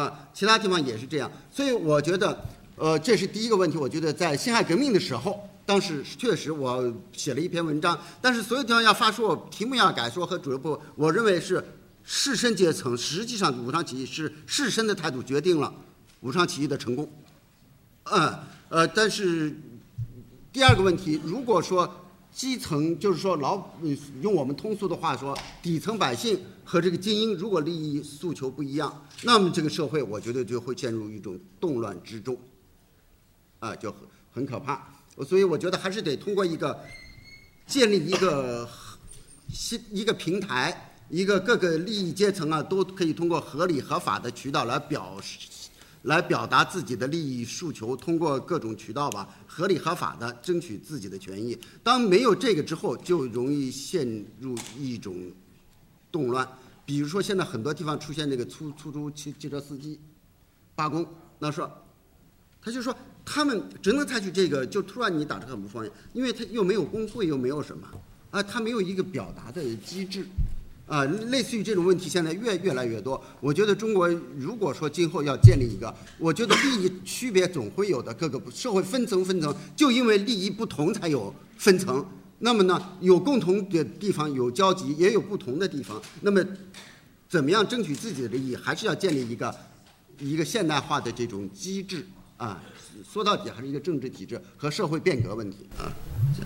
[0.00, 1.30] 啊，其他地方也是这样。
[1.52, 2.36] 所以我觉得，
[2.74, 3.78] 呃，这是第一个问题。
[3.78, 11.64] 我觉得在辛亥革命的时候，当时确实我写了一篇文章，但是所有地方要发说，题目要改说和主流部，我认为是。
[12.04, 15.74] 士绅阶层实际上武昌起义是士绅的态度决定了
[16.20, 17.10] 武昌起义的成功，
[18.04, 18.38] 嗯
[18.68, 19.54] 呃，但是
[20.52, 23.70] 第二个问题，如果说基层就是说老
[24.20, 32.38] 用我们通俗的话说，底层百姓和这个精英如果利益诉求不一样，那么这个社会我觉得就会陷入一种动乱之中，
[33.60, 34.00] 啊，就很
[34.32, 34.86] 很可怕。
[35.26, 36.78] 所以我觉得还是得通过一个
[37.66, 38.68] 建立一个
[39.48, 40.90] 新一个平台。
[41.14, 45.48] 一个各个利益阶层啊，都可以通过合理合法的渠道来表示、
[46.02, 51.56] 来表达自己的利益诉求，通过各种渠道吧，合理合法的争取自己的权益。
[51.84, 54.04] 当没有这个之后，就容易陷
[54.40, 55.14] 入一种
[56.10, 56.48] 动乱。
[56.84, 59.96] 比如说，现在很多地方出现那个出出租汽汽车司机
[60.74, 61.06] 罢工，
[61.38, 61.70] 那说，
[62.60, 62.92] 他就说
[63.24, 67.86] 他们只能采取这个，就突然你打这个很不方便，因为他又没有工会，又没有什么
[68.32, 70.26] 啊，他没有一个表达的机制。
[70.86, 73.22] 啊，类似于这种问题，现在越越来越多。
[73.40, 82.04] 我觉得中国如果说今后要建立一个，我觉得利益区别总会有的，各个社会分层分层，就因为利益不同才有分层。
[82.40, 86.00] 那么呢，有共同的地方有交集，也有不同的地方。
[86.20, 86.44] 那么，
[87.28, 89.54] 怎么样争取自己的利益，还是要建立一个
[90.18, 92.04] 一个现代化的这种机制
[92.36, 92.62] 啊。
[93.02, 95.90] 说到底还是一个政治体制和社会变革问题啊。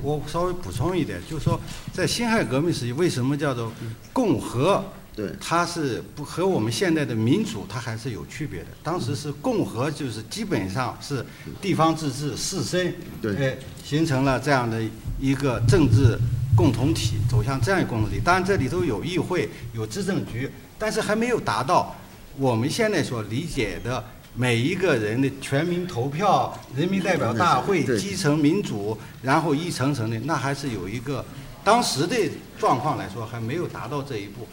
[0.02, 1.58] 我稍微补充一点，就是说，
[1.92, 3.72] 在辛亥革命时期，为什么叫做
[4.12, 4.84] 共和？
[5.16, 8.66] 对，它是不和我们现在的民主，它还是有区别的。
[8.84, 11.24] 当时是共和，就是基本上是
[11.60, 14.80] 地方自治、士绅，对，形成了这样的
[15.18, 16.16] 一个政治
[16.56, 18.20] 共同体，走向这样一个共同体。
[18.24, 21.96] 当然，这里头有议会、有执政局，但是还没有达到
[22.36, 24.04] 我们现在所理解的。
[24.40, 31.24] 每一个人的全民投票、人民代表大会、基层民主，然后一层层的，那还是有一个
[31.64, 32.16] 当时的
[32.56, 34.46] 状况来说还没有达到这一步。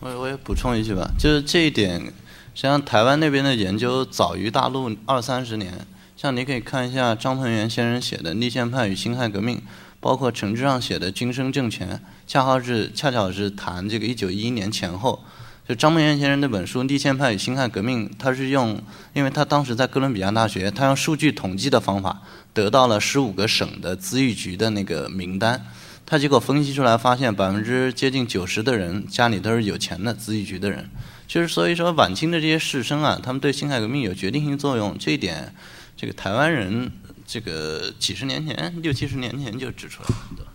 [0.00, 5.86] 我我也补充一句吧，就是这一点，实际上台湾那边的研究早于大陆二三十年。
[6.16, 9.58] 像你可以看一下张鹏元先生写的《立宪派与辛亥革命》，
[10.00, 11.90] 包括陈之上写的《今生政权》，
[12.26, 15.22] 恰好是恰巧是谈这个一九一一年前后。
[15.66, 18.78] 就张梦圆先生那本书《立宪派与辛亥革命》，他是用，
[19.14, 22.20] 因为他当时在哥伦比亚大学，他用数据统计的方法
[22.52, 25.64] 得到了十五个省的咨议局的那个名单，
[26.04, 30.90] 他结果分析出来发现，百分之接近九十的人家里都是有钱的咨议局的人，
[31.26, 35.54] 就是所以说晚清的这些士绅啊，他们对辛亥革命有决定性作用，这一点，
[35.96, 36.92] 这个台湾人
[37.26, 40.52] 这个几十年前六七十年前就指出来了。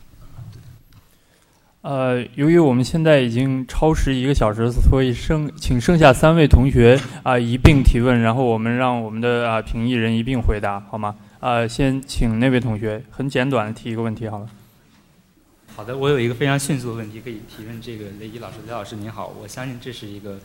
[1.82, 11.16] 呃，由于我们现在已经超时一个小时，所以剩请剩下三位同学啊、一并提问，然后我们让我们的啊、评议人一并回答，好吗？
[11.40, 14.50] 呃，先请那位同学很简短的提一个问题好了。
[15.74, 18.58] 好的，我有一个非常迅速的问题可以提问这个雷伊老师。
[18.68, 20.38] 雷老师您好，我相信这是一个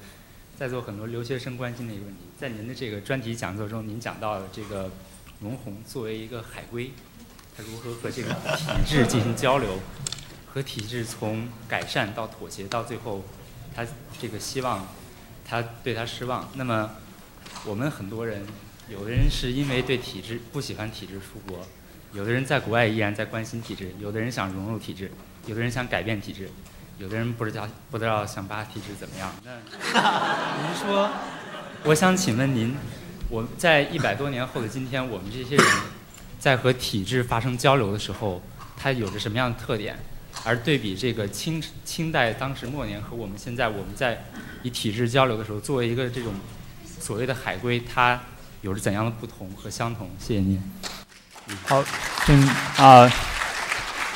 [0.57, 2.21] 在座很多留学生关心的一个问题。
[2.39, 4.89] 在您的这个专题讲座中，您讲到了这个
[5.41, 6.93] 龙红作为一个海归，
[7.57, 9.71] 他如何和这个体制进行交流，
[10.55, 13.25] 和体制从改善到妥协，到最后
[13.75, 13.85] 他
[14.21, 14.87] 这个希望
[15.45, 16.49] 他对他失望。
[16.55, 16.93] 那么
[17.65, 18.47] 我们很多人，
[18.89, 21.67] 有的人是因为对体制不喜欢体制出国。
[22.13, 25.11] 有的人在国外依然在关心体制，有的人想融入体制，
[25.47, 26.49] 有的人想改变体制，
[26.99, 29.35] 有的人不知道不知道想把体制怎么样。
[29.45, 29.51] 那
[30.63, 31.11] 您说，
[31.83, 32.77] 我想请问您，
[33.29, 35.67] 我在一百多年后的今天，我们这些人
[36.39, 38.41] 在和体制发生交流的时候，
[38.77, 39.99] 它有着什么样的特点？
[40.43, 44.25] 而对比这个清清代当时末年和我们现在我们在
[44.63, 46.35] 以体制交流的时候，作为一个这种
[46.99, 48.21] 所谓的海归，它
[48.63, 50.11] 有着怎样的不同和相同？
[50.19, 50.61] 谢谢您。
[51.67, 51.85] 好，
[52.25, 52.41] 请
[52.81, 53.05] 啊，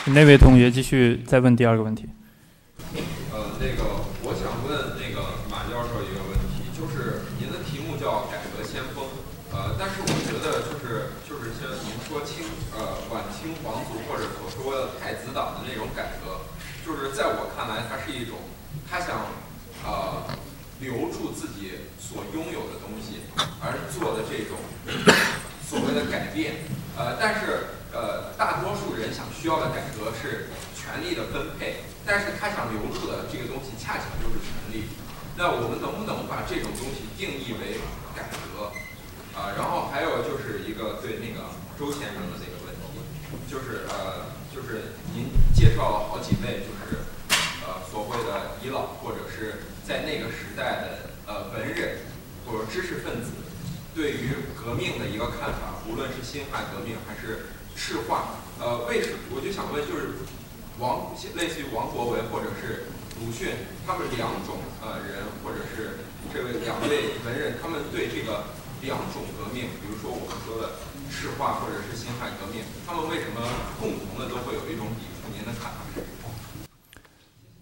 [0.02, 2.08] 请那位同学继续再问第二个问题。
[3.28, 9.04] 呃，那个我想问那个马教授一个问题，就是您的题目叫改革先锋，
[9.52, 16.48] 呃，但是我觉得就是就是像您说清呃晚清皇族或者所说的太子党的那种改革，
[16.80, 18.40] 就是在我看来，它是一种
[18.88, 19.36] 他想
[19.84, 20.24] 呃
[20.80, 23.28] 留住自己所拥有的东西
[23.60, 24.56] 而做的这种
[25.60, 26.64] 所谓的改变。
[26.98, 34.88] 呃，但是呃，大多数人想需要的改革是权力的分配，但是他想留住的这个东西恰巧就是权力。
[35.36, 37.78] 那我们能不能把这种东西定义为
[38.14, 38.70] 改革？
[39.38, 41.46] 啊、然后还有就是一个对那个
[41.78, 42.90] 周先生的那个问题，
[43.46, 47.06] 就是呃，就是您介绍了好几位，就是
[47.62, 52.02] 呃所谓的遗老或者是在那个时代的呃文人
[52.44, 53.30] 或者知识分子。
[53.94, 60.20] 对于革命的一个看法，无论是辛亥革命还是赤化，呃，为什么我就想问，就是
[60.78, 63.48] 王类似于王国维或者是鲁迅，
[63.86, 70.78] 他们两种呃人，或者是这位两位文人，他们对这个两种革命，比如说我们说的
[71.10, 73.40] 赤化或者是辛亥革命，他们为什么
[73.80, 75.32] 共同的都会有一种抵触？
[75.32, 76.02] 您的看法是？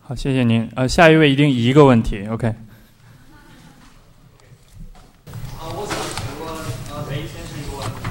[0.00, 0.70] 好，谢谢您。
[0.76, 2.54] 呃，下一位一定一个问题，OK。
[5.58, 6.46] 呃，我想请问
[6.94, 8.06] 呃雷先生一个问题，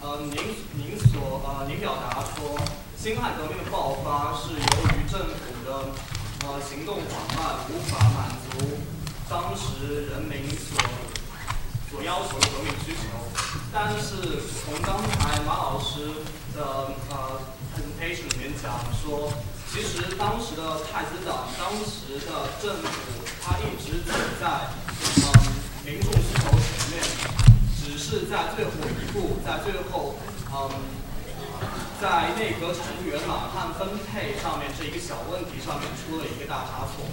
[0.00, 0.38] 呃，您
[0.78, 2.54] 您所呃您表达说
[2.96, 4.62] 辛亥革命的爆发是由
[4.94, 5.90] 于政府的
[6.46, 8.78] 呃行动缓慢，无法满足
[9.28, 10.78] 当时人民所
[11.90, 13.02] 所要求的革命需求，
[13.74, 16.06] 但是从刚才马老师
[16.54, 17.42] 的呃
[17.74, 19.32] presentation 里面讲说，
[19.68, 24.70] 其实当时的太子党，当时的政府，它一直走在
[25.02, 25.54] 嗯。
[25.84, 27.02] 民众需求前面，
[27.76, 30.14] 只是在最后一步，在最后，
[30.50, 30.70] 嗯，
[32.00, 37.04] 在内阁成员满汉分配上面这一个小问题上面出了一个大差错，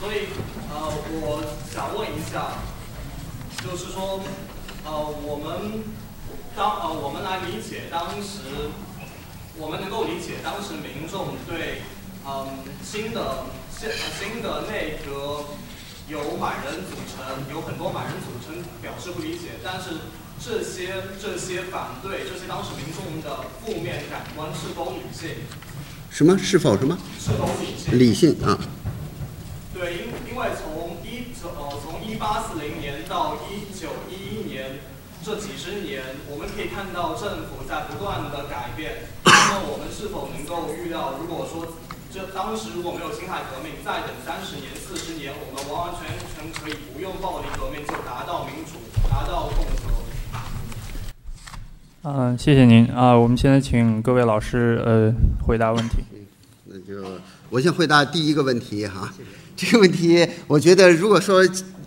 [0.00, 0.26] 所以，
[0.68, 0.90] 呃，
[1.22, 2.58] 我想问一下，
[3.62, 4.18] 就是说，
[4.84, 4.90] 呃，
[5.24, 5.84] 我们
[6.56, 8.70] 当呃我们来理解当时，
[9.58, 11.82] 我们能够理解当时民众对，
[12.26, 12.48] 嗯，
[12.82, 15.44] 新的现新的内阁。
[16.08, 25.30] 由满人组成，有很多满人组成表示不理解，但是这些这些反对，这些当时民众的负面感官是否理性？
[26.10, 26.36] 什么？
[26.36, 26.98] 是否什么？
[27.18, 27.98] 是否理性？
[27.98, 28.58] 理性啊。
[29.72, 33.71] 对，因因为从一从呃从一八四零年到一
[35.24, 39.06] 这几十年，我们可以看到政府在不断的改变。
[39.24, 41.66] 那么我们是否能够预料，如果说？
[42.12, 48.72] 这当时如果没有辛亥革命，再等三十年、四十年，我们完完全全可以不用暴力革命就达到民主、
[49.08, 50.02] 达到共和。
[52.02, 55.10] 嗯、谢谢您啊、我们现在请各位老师呃
[55.46, 56.04] 回答问题。
[56.66, 57.02] 那就
[57.48, 59.10] 我先回答第一个问题哈。
[59.56, 61.42] 这个问题，我觉得如果说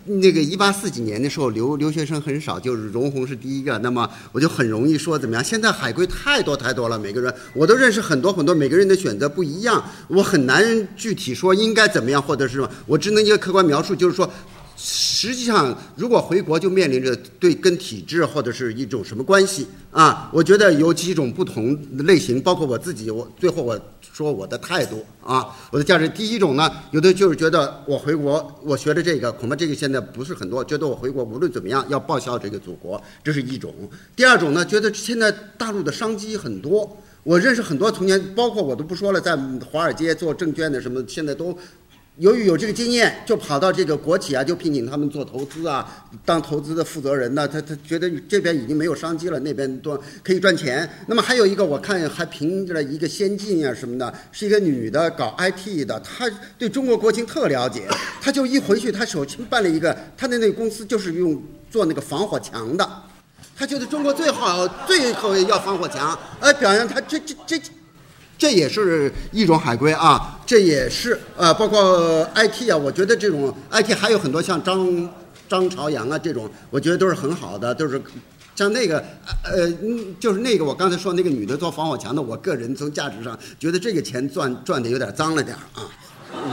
[0.06, 5.44] 那个一八四几年的时候，留留学生很少，就是容闳是第一个，那么我就很容易说怎么样？
[5.44, 14.32] 现在海归太多太多了，每个人我都认识很多很多，每个人的选择不一样，我很难具体说应该怎么样，或者是什么，我只能一个客观描述，就是说。
[14.78, 20.30] 实际上，如果回国就面临着对跟体制或者是一种什么关系啊？
[20.34, 26.10] 我觉得有几种不同类型，包括我自己，我最后我说我的态度啊，我的价值。
[26.10, 33.74] 第一种呢，有的就是觉得我回国，我学的这个恐怕这个现在不是很多，觉得我回国无论怎么样要报效这个祖国，这是一种。
[34.16, 39.38] 第二种呢，觉得现在大陆的商机很多，我认识很多从前，包括我都不说了，在
[39.72, 41.58] 华尔街做证券的什么，现在都。
[42.18, 45.86] 由于有这个经验，就跑到这个国企啊，就聘请他们做投资啊，
[46.24, 47.46] 当投资的负责人呢。
[47.46, 50.90] 他他觉得这边已经没有商机了，那边多可以赚钱。
[51.08, 57.86] 那么还有一个，我看还凭着一个先进啊什么的，是一个女的搞 IT 的，她对中国国情特了解。
[58.22, 62.90] 她就一回去，她首先办了一个，她的那个公司就是用做那个防火墙的。
[63.58, 67.36] 她觉得中国最好最后要防火墙，呃，表扬她这这。
[67.46, 67.60] 这
[68.38, 75.10] 这也是一种海归啊，这也是呃，包括 IT 啊，我觉得这种 IT 还有很多像张
[75.48, 78.02] 张朝阳啊这种，我觉得都是很好的，都是
[78.54, 79.02] 像那个
[79.44, 79.72] 呃，
[80.20, 85.88] 就是那个我刚才说那个女的做防火墙的，我个人从价值上觉得这个钱赚赚的有点脏了点啊。
[86.34, 86.52] 嗯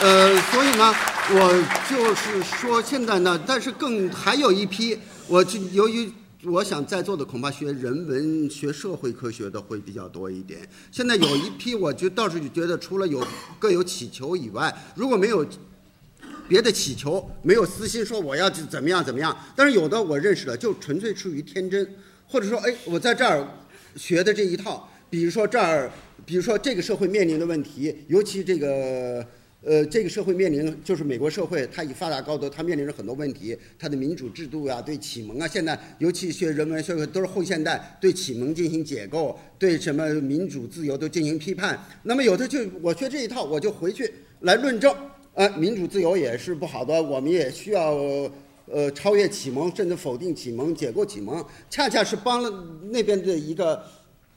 [0.00, 0.92] 呃，所以呢，
[1.30, 4.98] 我就是说现在呢，但是更还有一批。
[5.32, 6.12] 我就由于
[6.44, 10.60] 我想在座的恐怕学人文学社会科学的会比较多一点。
[10.90, 13.26] 现在有一批，我就倒是觉得除了有
[13.58, 15.46] 各有祈求以外，如果没有
[16.46, 21.94] 别的祈求，没有私心说我要怎么样怎么样，但是有的我认识的就纯粹出于天真，
[22.28, 23.48] 或者说哎，我在这儿
[23.96, 25.90] 学的这一套，比如说这儿，
[26.26, 29.26] 比如说这个社会面临的问题，尤其这个。
[29.64, 41.78] 呃，这个社会面临就是美国社会，它以发达高度，它面临着很多问题，它的民主制度呀，对启蒙啊，现在尤其学人文社会都是后现代，对启蒙进行解构，对什么民主自由都进行批判。
[42.02, 44.92] 那么有的就我学这一套，我就回去来论证，
[45.34, 47.94] 呃，民主自由也是不好的，我们也需要
[48.66, 52.50] 呃超越启蒙，甚至否定启蒙，解构启蒙，恰恰是帮了
[52.90, 53.80] 那边的一个。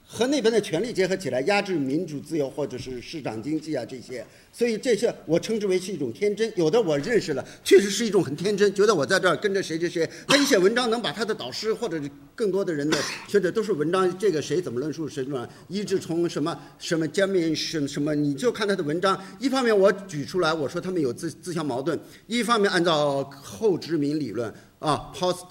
[0.07, 6.51] 和那边的权力结合起来，压制民主自由或者是市场经济啊这些，所以这些我称之为是一种天真。
[6.55, 11.99] 有的我认识了，确实是一种很天真，觉得我在这儿跟着谁谁谁，他一写文章能把他的导师或者
[12.35, 19.19] 更多的人的学者都是文章，这个谁怎么论述什么，一直从什么什么江面什什么，你就看他的文章。
[19.39, 24.53] 一方面我举出来，我说他们有自自相矛盾；一方面按照后殖民理论。
[24.79, 25.47] 啊，post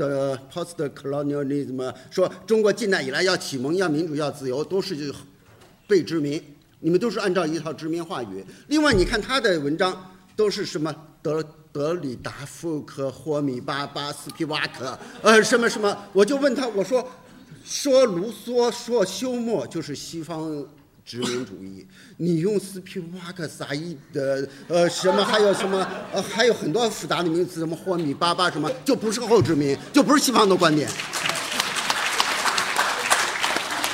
[0.52, 5.12] post colonialism 说中国近代以来要启蒙、要民主、要自由，都是就
[5.86, 6.42] 被殖民。
[6.80, 8.44] 你们都是按照一套殖民话语。
[8.68, 15.96] 另外，你看他的文章都是什么德德里达、福克、霍米巴巴、斯皮瓦克，呃，什么什么？
[16.12, 17.08] 我就问他，我说
[17.64, 20.64] 说卢梭、说休谟，就是西方。
[21.04, 21.86] 殖民主义，
[22.16, 30.88] 你用斯皮瓦克、萨伊的，呃，什么还有什么，呃，还有很多复杂的名词，什么霍米巴巴什么，就不是后殖民，就不是西方的观点。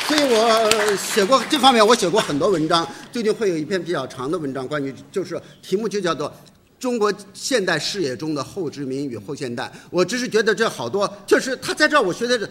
[0.07, 2.87] 所以我写过这方面，我写过很多文章。
[3.11, 6.31] 最近会有一篇比较长的文章，关于就是题目就叫做
[6.79, 9.64] 《中国现代视野中的后殖民与后现代》。
[9.90, 12.49] 我只是觉得这好多，就是他在这儿，我学的是。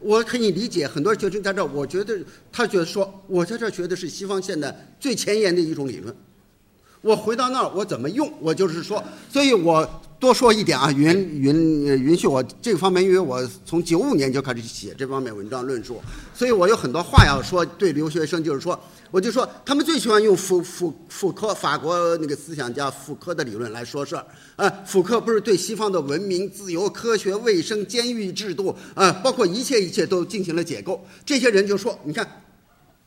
[0.00, 2.18] 我可以理解很多学生在这儿，我觉得
[2.52, 6.14] 他觉得说，我在这儿学的是西方现代最前沿的一种理论。
[7.00, 8.32] 我回到那儿，我怎么用？
[8.40, 9.88] 我就是说，所以我
[10.20, 11.06] 多说一点啊，允
[11.40, 16.00] 允允许我这个方面，因为我从九五年就开始写这方面文章论述，
[16.34, 17.64] 所以我有很多话要说。
[17.64, 18.78] 对留学生，就是说。
[19.10, 24.26] 我就说，他们最喜欢用福福福柯，法国那个思想家福柯的理论来说事儿。
[24.56, 31.02] 啊，福柯不是对西方的文明、自由、科学、卫生、监狱制度，啊，包括一切一切都进行了解构。
[31.24, 32.26] 这些人就说，你看，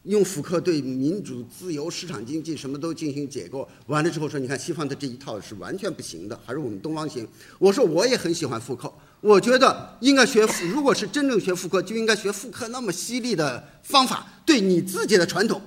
[0.03, 7.27] 用福柯对民主、自由、市场经济什么都进行解构，完了之后说，你看西方的这一套是完全不行的，还是我们东方行。
[7.59, 15.61] 我说我也很喜欢福柯，我觉得应该学，如果是真正学福柯，就应该学福柯那么犀利的方法，对你自己的传统。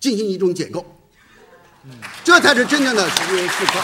[0.00, 0.84] 进行一种解构，
[2.22, 3.78] 这才是真正的学妇科。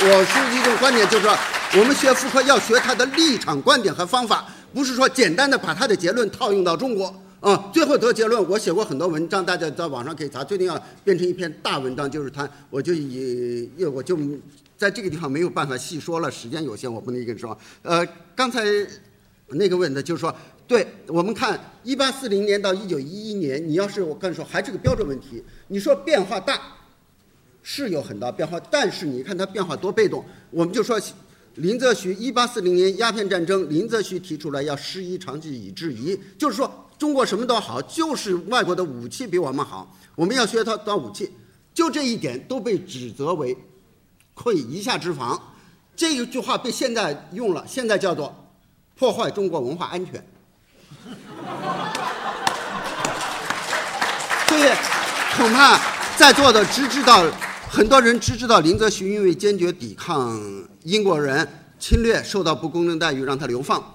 [0.00, 1.36] 我是一种观点，就是说，
[1.74, 7.70] 我们学妇科要学他的立场、观点和方法，不是说简单的把他的结论套用到中国啊。
[7.72, 10.42] 最后得结论，我写过很多文章，大家在网上可以查。
[10.42, 14.18] 最近要变成一篇大文章，就是他，我就以，我就
[14.76, 17.56] 在这个地方没有办法细说了，时间有限，我不能跟你说。
[17.82, 18.64] 呃，刚才
[19.48, 20.34] 那个问的就是说，
[20.66, 26.58] 对我们看一八四零年到一九一一年，你要是我跟你说还是个标准问题，你说变化大，
[27.62, 31.00] 是有很大变化，但是你看它变化多被动，我们就说
[31.56, 41.32] 林则徐一八四零年鸦片战争，林则徐提出来要师夷长技以制夷，就是说中国什么都好，就是外国的武器比我们好，我们要学他当武器，
[41.74, 43.56] 就这一点都被指责为
[44.34, 45.40] 窥夷夏之防，
[45.96, 48.34] 这一句话被现在用了，现在叫做
[48.96, 50.24] 破坏中国文化安全。
[54.48, 54.62] 所 以
[55.36, 55.80] 恐怕
[56.16, 57.24] 在座的只知道
[57.68, 60.40] 很多人只知道林则徐因为坚决抵抗
[60.84, 61.46] 英国人
[61.78, 63.93] 侵略，受到不公正待遇，让他流放。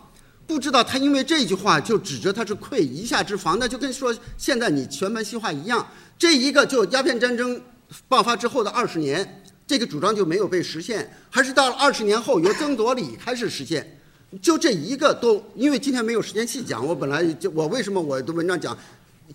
[0.49, 5.87] 不知道他因为这句话就指责他是窥夷夏之防，那就跟说现在你全盘西化一样。
[6.17, 7.61] 这一个就鸦片战争
[8.07, 13.99] 爆发之后的二十年，这个主张就没有被实现，还是到了二十年后由曾左李开始实现。
[14.41, 18.75] 就这一个都，因为今天没有时间细讲，我本来就我为什么我的文章讲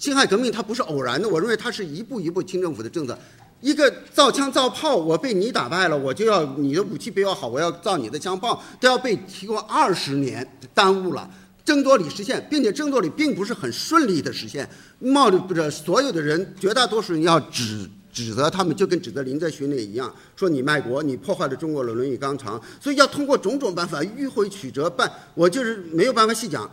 [0.00, 3.16] 辛亥革命它不是偶然的，我认为它是一步一步清政府的政策。
[3.64, 11.26] 一个造枪造炮，我被你打败了，我就要你的武器比我好，我要造你的枪炮，都要被提供二十年耽误了。
[11.64, 25.10] 争夺里实现，并且争夺里并不是很顺利的实现，冒着所有的人，绝大多数人要指指责他们，就跟指责林则徐那一样，说你卖国，你破坏了中国的伦理纲常，所以要通过种种办法迂回曲折办。
[25.32, 26.70] 我就是没有办法细讲，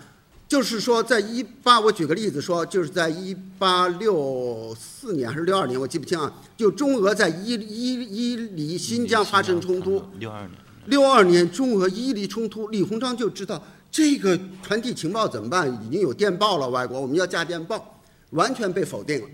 [0.51, 10.51] 就是说，在一八，我举个例子说，就是在一八六四年还是六二年，我记不清啊，就中俄在伊伊伊犁新疆发生冲突，六二年，
[10.87, 15.73] 六二年中俄伊犁冲突，李鸿章就知道这个传递情报怎么办？
[15.85, 19.27] 已经有电报了，外国我们要架电报，完全被否定了。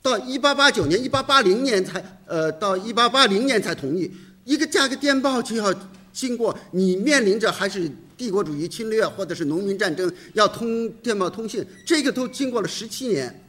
[0.00, 4.10] 到一八八九年、一八八零年才，呃，到一八八零年才同意。
[4.46, 5.74] 一个架个电报就要
[6.12, 13.42] 经过你面临着还是帝国主义侵略或者是农民战争，要通电报通信，这个都经过了十七年。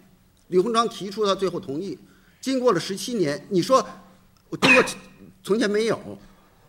[0.48, 1.98] 李鸿章提出，他最后同意，
[2.40, 3.86] 经过了十七年，你说
[4.50, 4.84] 我中国
[5.44, 6.00] 从前没有，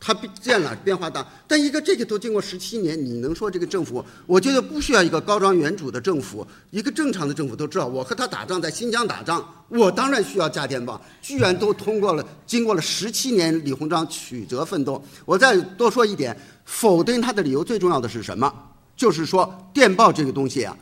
[0.07, 4.05] 它变了变化大，但一个这个都经过十七年，你能说这个政府？
[4.27, 15.03] 我觉得不需要一个高瞻远瞩的政府，一个正常的政府都知道，我和他打仗在新疆打仗，我当然需要架电报，居然都通过了，经过了十七年，李鸿章曲折奋斗。
[15.25, 16.37] 我再多说一点，
[16.67, 18.53] 否定他的理由最重要的是什么？
[18.95, 20.77] 就是说电报这个东西啊，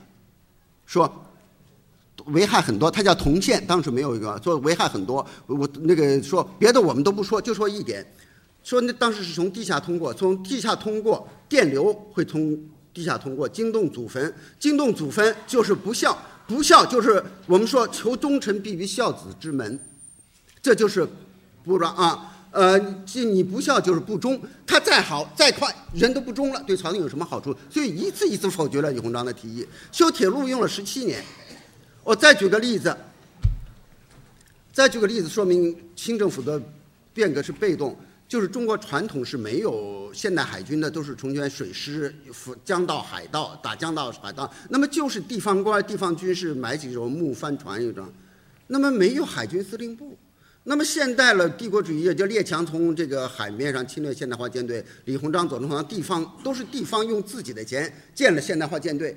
[0.84, 1.08] 说。
[2.26, 5.26] 危害很多，它叫铜线，当时没有一个说危害很多。
[5.46, 8.06] 我那个说别的我们都不说，就说一点，
[8.62, 12.58] 说那当时是从地下通过，从地下通过电流会通
[12.94, 19.78] 地下通过惊动祖坟，惊动祖坟就是不孝，不孝就是我们说求忠臣必于孝子之门，
[20.62, 21.06] 这就是
[21.64, 22.28] 不让啊。
[22.52, 27.56] 呃，这你不孝就是不忠，他再好再快，人都不忠了，对朝廷有什么好处？
[27.70, 29.66] 所以一次一次否决了李鸿章的提议。
[29.90, 31.24] 修铁路用了十七年。
[32.04, 32.94] 我再举个例子，
[34.70, 36.60] 再举个例子，说明清政府的
[37.14, 37.96] 变革是被动。
[38.32, 42.14] 就是中国传统是没有现代海军的，都是从前水师、
[42.64, 44.50] 江道、海盗打江道、海盗。
[44.70, 48.10] 那么就是地方官、地方军事买几艘木帆船一种，
[48.68, 50.16] 那么没有海军司令部。
[50.64, 59.14] 那么现代了，帝国主义也就列强从这个海面上侵略现代化舰队，李鸿章、左宗棠地方都是地方用自己的钱建了现代化舰队。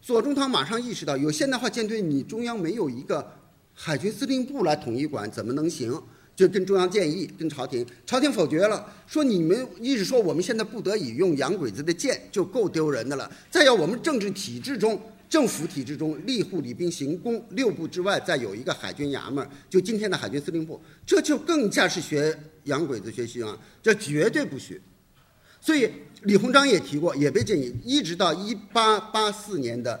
[0.00, 3.30] 左宗棠马上意识到，有现代化舰队，你中央没有一个
[3.74, 6.02] 海军司令部来统一管，怎么能行？
[6.36, 13.30] 就跟中央建议，跟朝廷，朝廷否决了，说你们一直说我们现在不得已用洋鬼子的剑，就够丢人的了。
[13.50, 24.80] 再要我们政治体制中、政府体制中，吏户、礼兵、刑工六部之外，再有一个海军衙门，就今天的海军司令部，这就更加是学洋鬼子学习啊，这绝对不许。
[25.60, 25.88] 所以
[26.22, 29.98] 李鸿章也提过，也被建议，一直到一八八四年的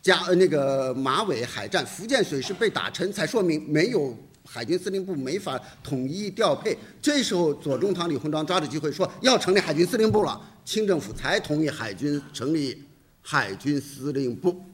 [0.00, 4.16] 加那个马尾海战，福建水师被打沉，才说明没有
[4.46, 6.78] 海军司令部没法统一调配。
[7.02, 12.84] 这时候左宗棠、李鸿章抓住机会说要成立海军司令部了，清政府才同意海军成立
[13.20, 14.64] 海军司令部。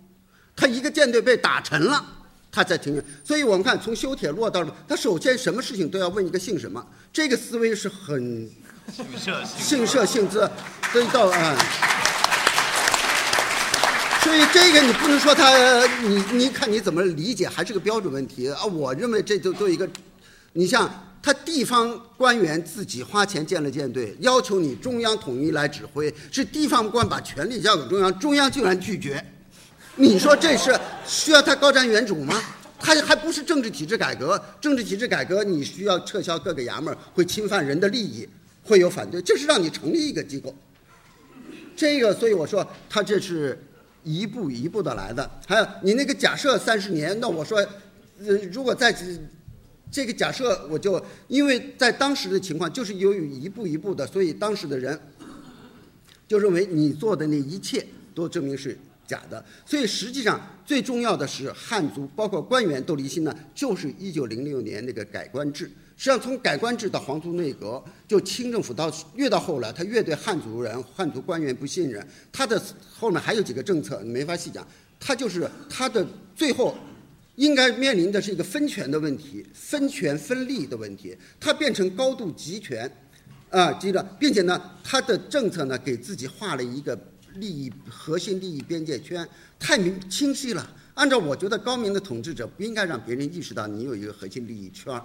[0.55, 2.05] 他一个舰队被打沉了，
[2.51, 3.03] 他才停。
[3.25, 8.51] 所以我们看从修铁路到他首先什么事情都要问一个姓什么，这个思维是很。
[9.47, 10.51] 姓社姓资，
[10.93, 11.57] 所以到啊，
[14.33, 18.65] 所以这个你不能说他，你你看你怎么理解，还是个标准问题啊。
[18.65, 19.87] 我认为这就做一个，
[20.55, 20.91] 你像
[21.23, 29.23] 他地方官员自己花钱建了舰队，要求你中央统一来指挥，是地方官把权力交给中央，中央竟然拒绝，
[29.97, 30.75] 你说这是
[31.07, 32.41] 需要他高瞻远瞩吗？
[32.79, 38.27] 他还不是政治体制改革，政治体制改革你需要撤销各个衙门，会侵犯人的利益。
[38.65, 40.55] 会有反对，就是让你成立一个机构。
[41.77, 43.61] 这个，所以我说他这是
[44.03, 45.31] 一步一步的来的。
[45.47, 47.59] 还有你那个假设三十年，那我说，
[48.25, 48.95] 呃，如果在
[49.91, 54.99] 这个假设，我就因为在当时的情况，就是由于一步一步的，所以当时的人
[56.27, 59.45] 就认为你做的那一切都证明是假的。
[59.67, 65.71] 所以实际上最重要的是汉族，包括官员都离心呢，就是一九零六年那个改官制。
[65.97, 72.05] 实际上，从改官制到皇族内阁，就清政府到越到后来，他越对汉族人、汉族官员不信任。
[72.33, 72.61] 他的
[72.93, 74.67] 后面还有几个政策，你没法细讲。
[74.99, 76.75] 他就是他的最后
[77.37, 81.17] 应该面临的是一个分权的问题、分权分利的问题。
[81.39, 82.91] 他变成高度集权，
[83.51, 86.99] 啊，集了，并且呢，他的政策呢，给自己画了一个
[87.35, 89.29] 利益核心利益边界圈，
[89.59, 90.69] 太明清晰了。
[90.95, 95.03] 按照我觉得，高明的统治者不应该让别人意识到你有一个核心利益圈儿。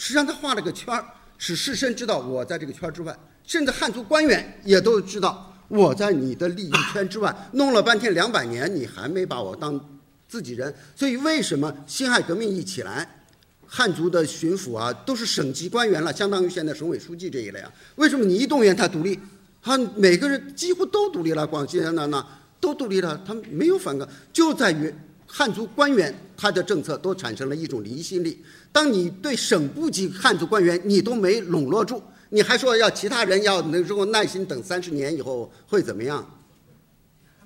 [0.00, 1.04] 实际上，他画了个圈儿，
[1.38, 7.34] 使士绅知道我在这个圈之外，甚至汉族官员也都知道我在你的利益圈之外。
[7.54, 10.72] 弄了半天两百年，你还没把我当自己人。
[10.94, 13.24] 所以，为什么辛亥革命一起来，
[13.66, 17.72] 汉族的巡抚啊都是省级官员了，相当于现在省委书记这一类啊？
[17.96, 19.18] 为什么你一动员他独立，
[19.60, 21.44] 他每个人几乎都独立了？
[21.44, 22.24] 广西人那那
[22.60, 24.94] 都独立了，他没有反抗，就在于
[25.26, 28.40] 汉族官员他的政策都产生了一种离心力。
[28.72, 36.24] 当你对省部级汉族官员你都没笼络住，你还说要其他人要能够耐心等三十年以后会怎么样？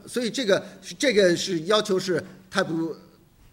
[0.07, 0.63] 所以这个
[0.99, 2.95] 这个是要求是太不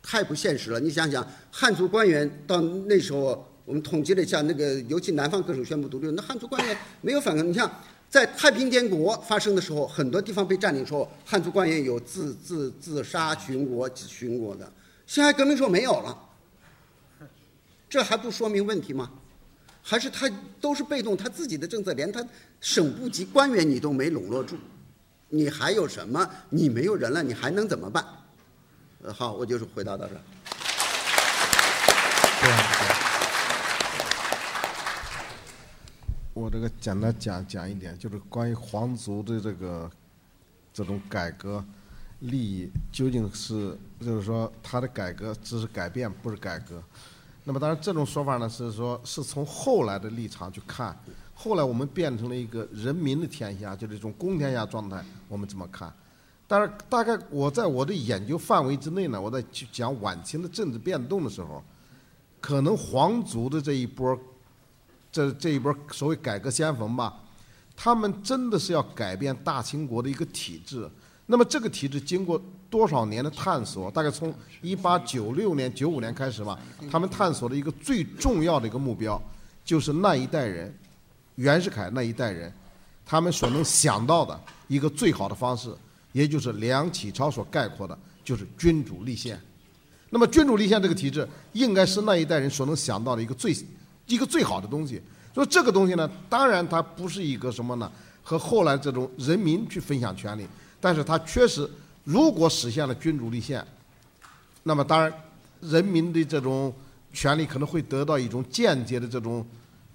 [0.01, 0.80] 太不现实了。
[0.80, 7.47] 你想想，汉族官员到那时候，我们统计了一下，那个尤其南方各省宣布独立，那汉族官员没有反抗。
[7.47, 7.72] 你像
[8.09, 14.70] 在太平天国发生的时候，很多地方被占领时候，汉族官员有自自自杀殉国殉国的。
[15.05, 16.17] 辛亥革命时候没有了。
[17.89, 19.09] 这还不说明问题吗？
[19.81, 20.29] 还是他
[20.61, 22.23] 都是被动，他自己的政策连他
[22.59, 24.57] 省部级官员你都没笼络住，
[25.29, 26.29] 你还有什么？
[26.49, 28.05] 你没有人了，你还能怎么办？
[29.01, 30.13] 呃，好，我就是回答到这。
[36.33, 39.89] 我这个简单讲讲一点，就是关于皇族的这个
[40.73, 41.63] 这种改革
[42.19, 46.83] 利益，究竟是就是说他的改革只是改变，不是改革。
[47.49, 50.95] 那么当然，这种说法呢是说，是从后来的立场去看，
[51.33, 55.91] 后来我们变成了一个人民的天下，就是一种公天下状态，我们怎么看？
[56.47, 61.63] 但是大概我在我的研究范围之内呢，我在去讲晚清的政治变动的时候，
[62.39, 64.15] 可能皇族的这一波，
[65.11, 67.19] 这这一波所谓改革先锋吧，
[67.75, 70.87] 他们真的是要改变大清国的一个体制。
[71.25, 72.39] 那么这个体制经过
[72.70, 73.89] 多少年的探索？
[73.91, 76.57] 大概从一八九六年、九五年开始吧，
[76.91, 79.22] 他们探索的一个最重要的一个目标，
[79.65, 80.74] 就是那一代人，
[81.36, 82.53] 袁世凯那一代人，
[83.05, 85.74] 他们所能想到的一个最好的方式，
[86.11, 89.39] 也就是梁启超所概括的，就是君主立宪。
[90.09, 93.55] 那么君主立宪这个体制，应该是那一代人所能想到的一个最
[94.07, 95.01] 一个最好的东西。
[95.34, 97.91] 所以这个东西呢，当然它不是一个什么呢？
[98.24, 100.47] 和后来这种人民去分享权利。
[100.82, 101.70] 但是它确实，
[102.10, 103.64] 如果实现了君主立宪，
[104.64, 105.14] 那么当然，
[105.62, 106.74] 人民的这种
[107.14, 109.45] 权利可能会得到一种间接的这种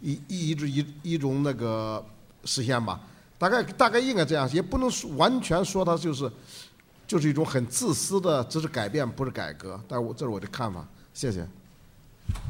[0.00, 2.04] 一一一一一种那个
[2.44, 3.00] 实现吧。
[3.36, 6.30] 大概大概应该这样，也不能说完全说它就是
[7.04, 9.78] 就是一种很自私的，只是改变不是改革。
[9.88, 11.44] 但我这是我的看法，谢谢。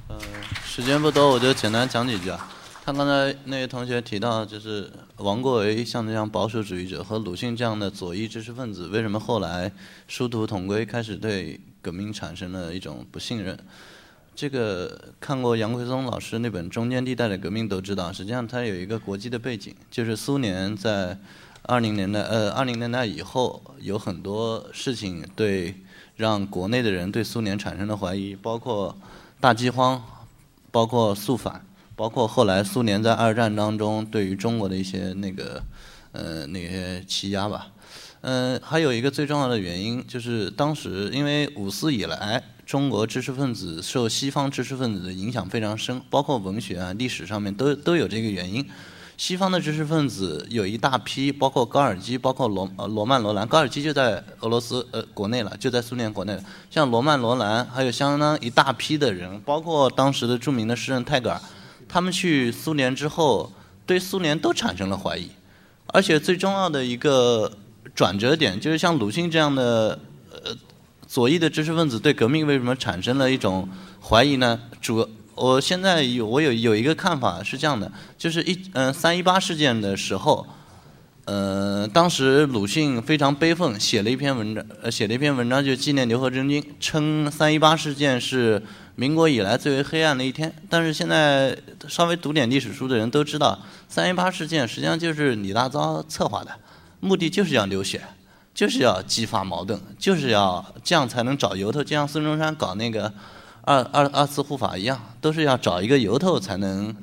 [0.09, 0.21] 呃，
[0.63, 2.53] 时间不多，我就简单讲几句啊。
[2.87, 9.73] 他刚才那位同学提到，就是王国维像这样保守主义者和鲁迅这样的左翼知识分子，为什么后来
[10.07, 13.59] 殊途同归，开始对革命产生了一种不信任？
[14.37, 21.19] 这个看过杨奎松老师那本《中间地带的革命》都知道，实际上它有一个国际的背景，就是苏联在
[21.63, 25.75] 二零年代呃二零年代以后有很多事情对
[26.17, 28.95] 让国内的人对苏联产生了怀疑，包括
[29.41, 30.05] 大饥荒，
[30.71, 31.65] 包括肃反。
[31.97, 35.63] 包括后来苏联在二战当中对于中国的一些那个
[36.13, 37.69] 呃那些欺压吧，
[38.23, 48.67] 嗯，还有一个最重要的原因就是当时因为五四以来，中国知识分子受西方知识分子的影响非常深，包括文学啊、历史上面都都有这个原因。
[49.17, 56.43] 西方的知识分子有一大批，包括高尔基，包括罗呃罗曼罗兰，高尔基就在俄罗斯呃国内了，就在苏联国内了。
[56.69, 61.41] 像罗曼罗兰，还有相当一大批的人，包括当时的著名的诗人泰戈尔。
[61.95, 63.53] 他们去苏联之后，
[63.87, 65.31] 对苏联都产生了怀疑，
[65.87, 67.53] 而且最重要的一个
[67.95, 69.97] 转折点，就是像鲁迅这样的
[70.33, 70.57] 呃
[71.07, 73.69] 左翼的知识分子对革命为什么产生了一种
[74.03, 74.61] 怀疑呢？
[74.81, 80.45] 主我现在有我有有一个看法是这样的，就是一嗯三一八事件的时候，
[81.27, 88.63] 呃，当时鲁迅非常悲愤，写了一篇文章，呃，写了一篇文章就纪念刘和珍君，称三一八事件是
[88.95, 90.55] 民国以来最为黑暗的一天。
[90.69, 91.57] 但是现在
[91.89, 93.59] 稍微读点历史书的人都知道，
[93.89, 96.51] 三一八事件实际上就是李大钊策划的，
[97.01, 98.03] 目的就是要流血，
[98.53, 103.11] 就是要激发矛盾，就是要这样才能找由头，就像孙中山搞那个
[103.63, 106.95] 二二二次护法一样，都是要找一个由头才能。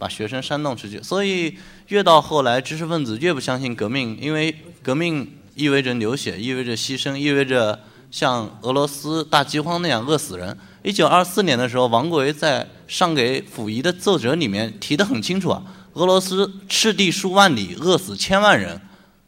[0.00, 7.78] 把学生煽动出去，所以越到后来，知识分子越不相信革命，因为革命意味着流血，意味着牺牲，意味着
[8.10, 10.56] 像俄罗斯大饥荒那样饿死人。
[10.82, 18.80] 一九二四年的时候，王国维在上给溥仪的奏折里面提得很清楚啊，俄罗斯赤地数万里，饿死千万人，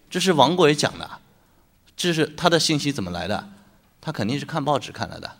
[0.08, 1.10] 这是王国维讲的，
[1.94, 3.50] 这是他的信息怎么来的？
[4.00, 5.30] 他肯定是看报纸看来的，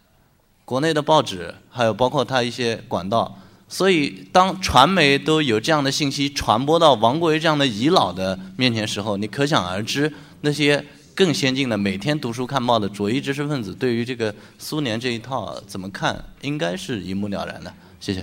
[0.66, 3.38] 国内的报纸，还有包括他一些管道。
[3.72, 10.12] 所以，当传媒都有这样的信息传播到王国维这样的遗老的面前时候，你可想而知，
[10.42, 17.72] 那些更先进的每天读书看报的左翼知识分子对于这个苏联这一套怎么看，应该是一目了然的。
[17.98, 18.22] 谢谢。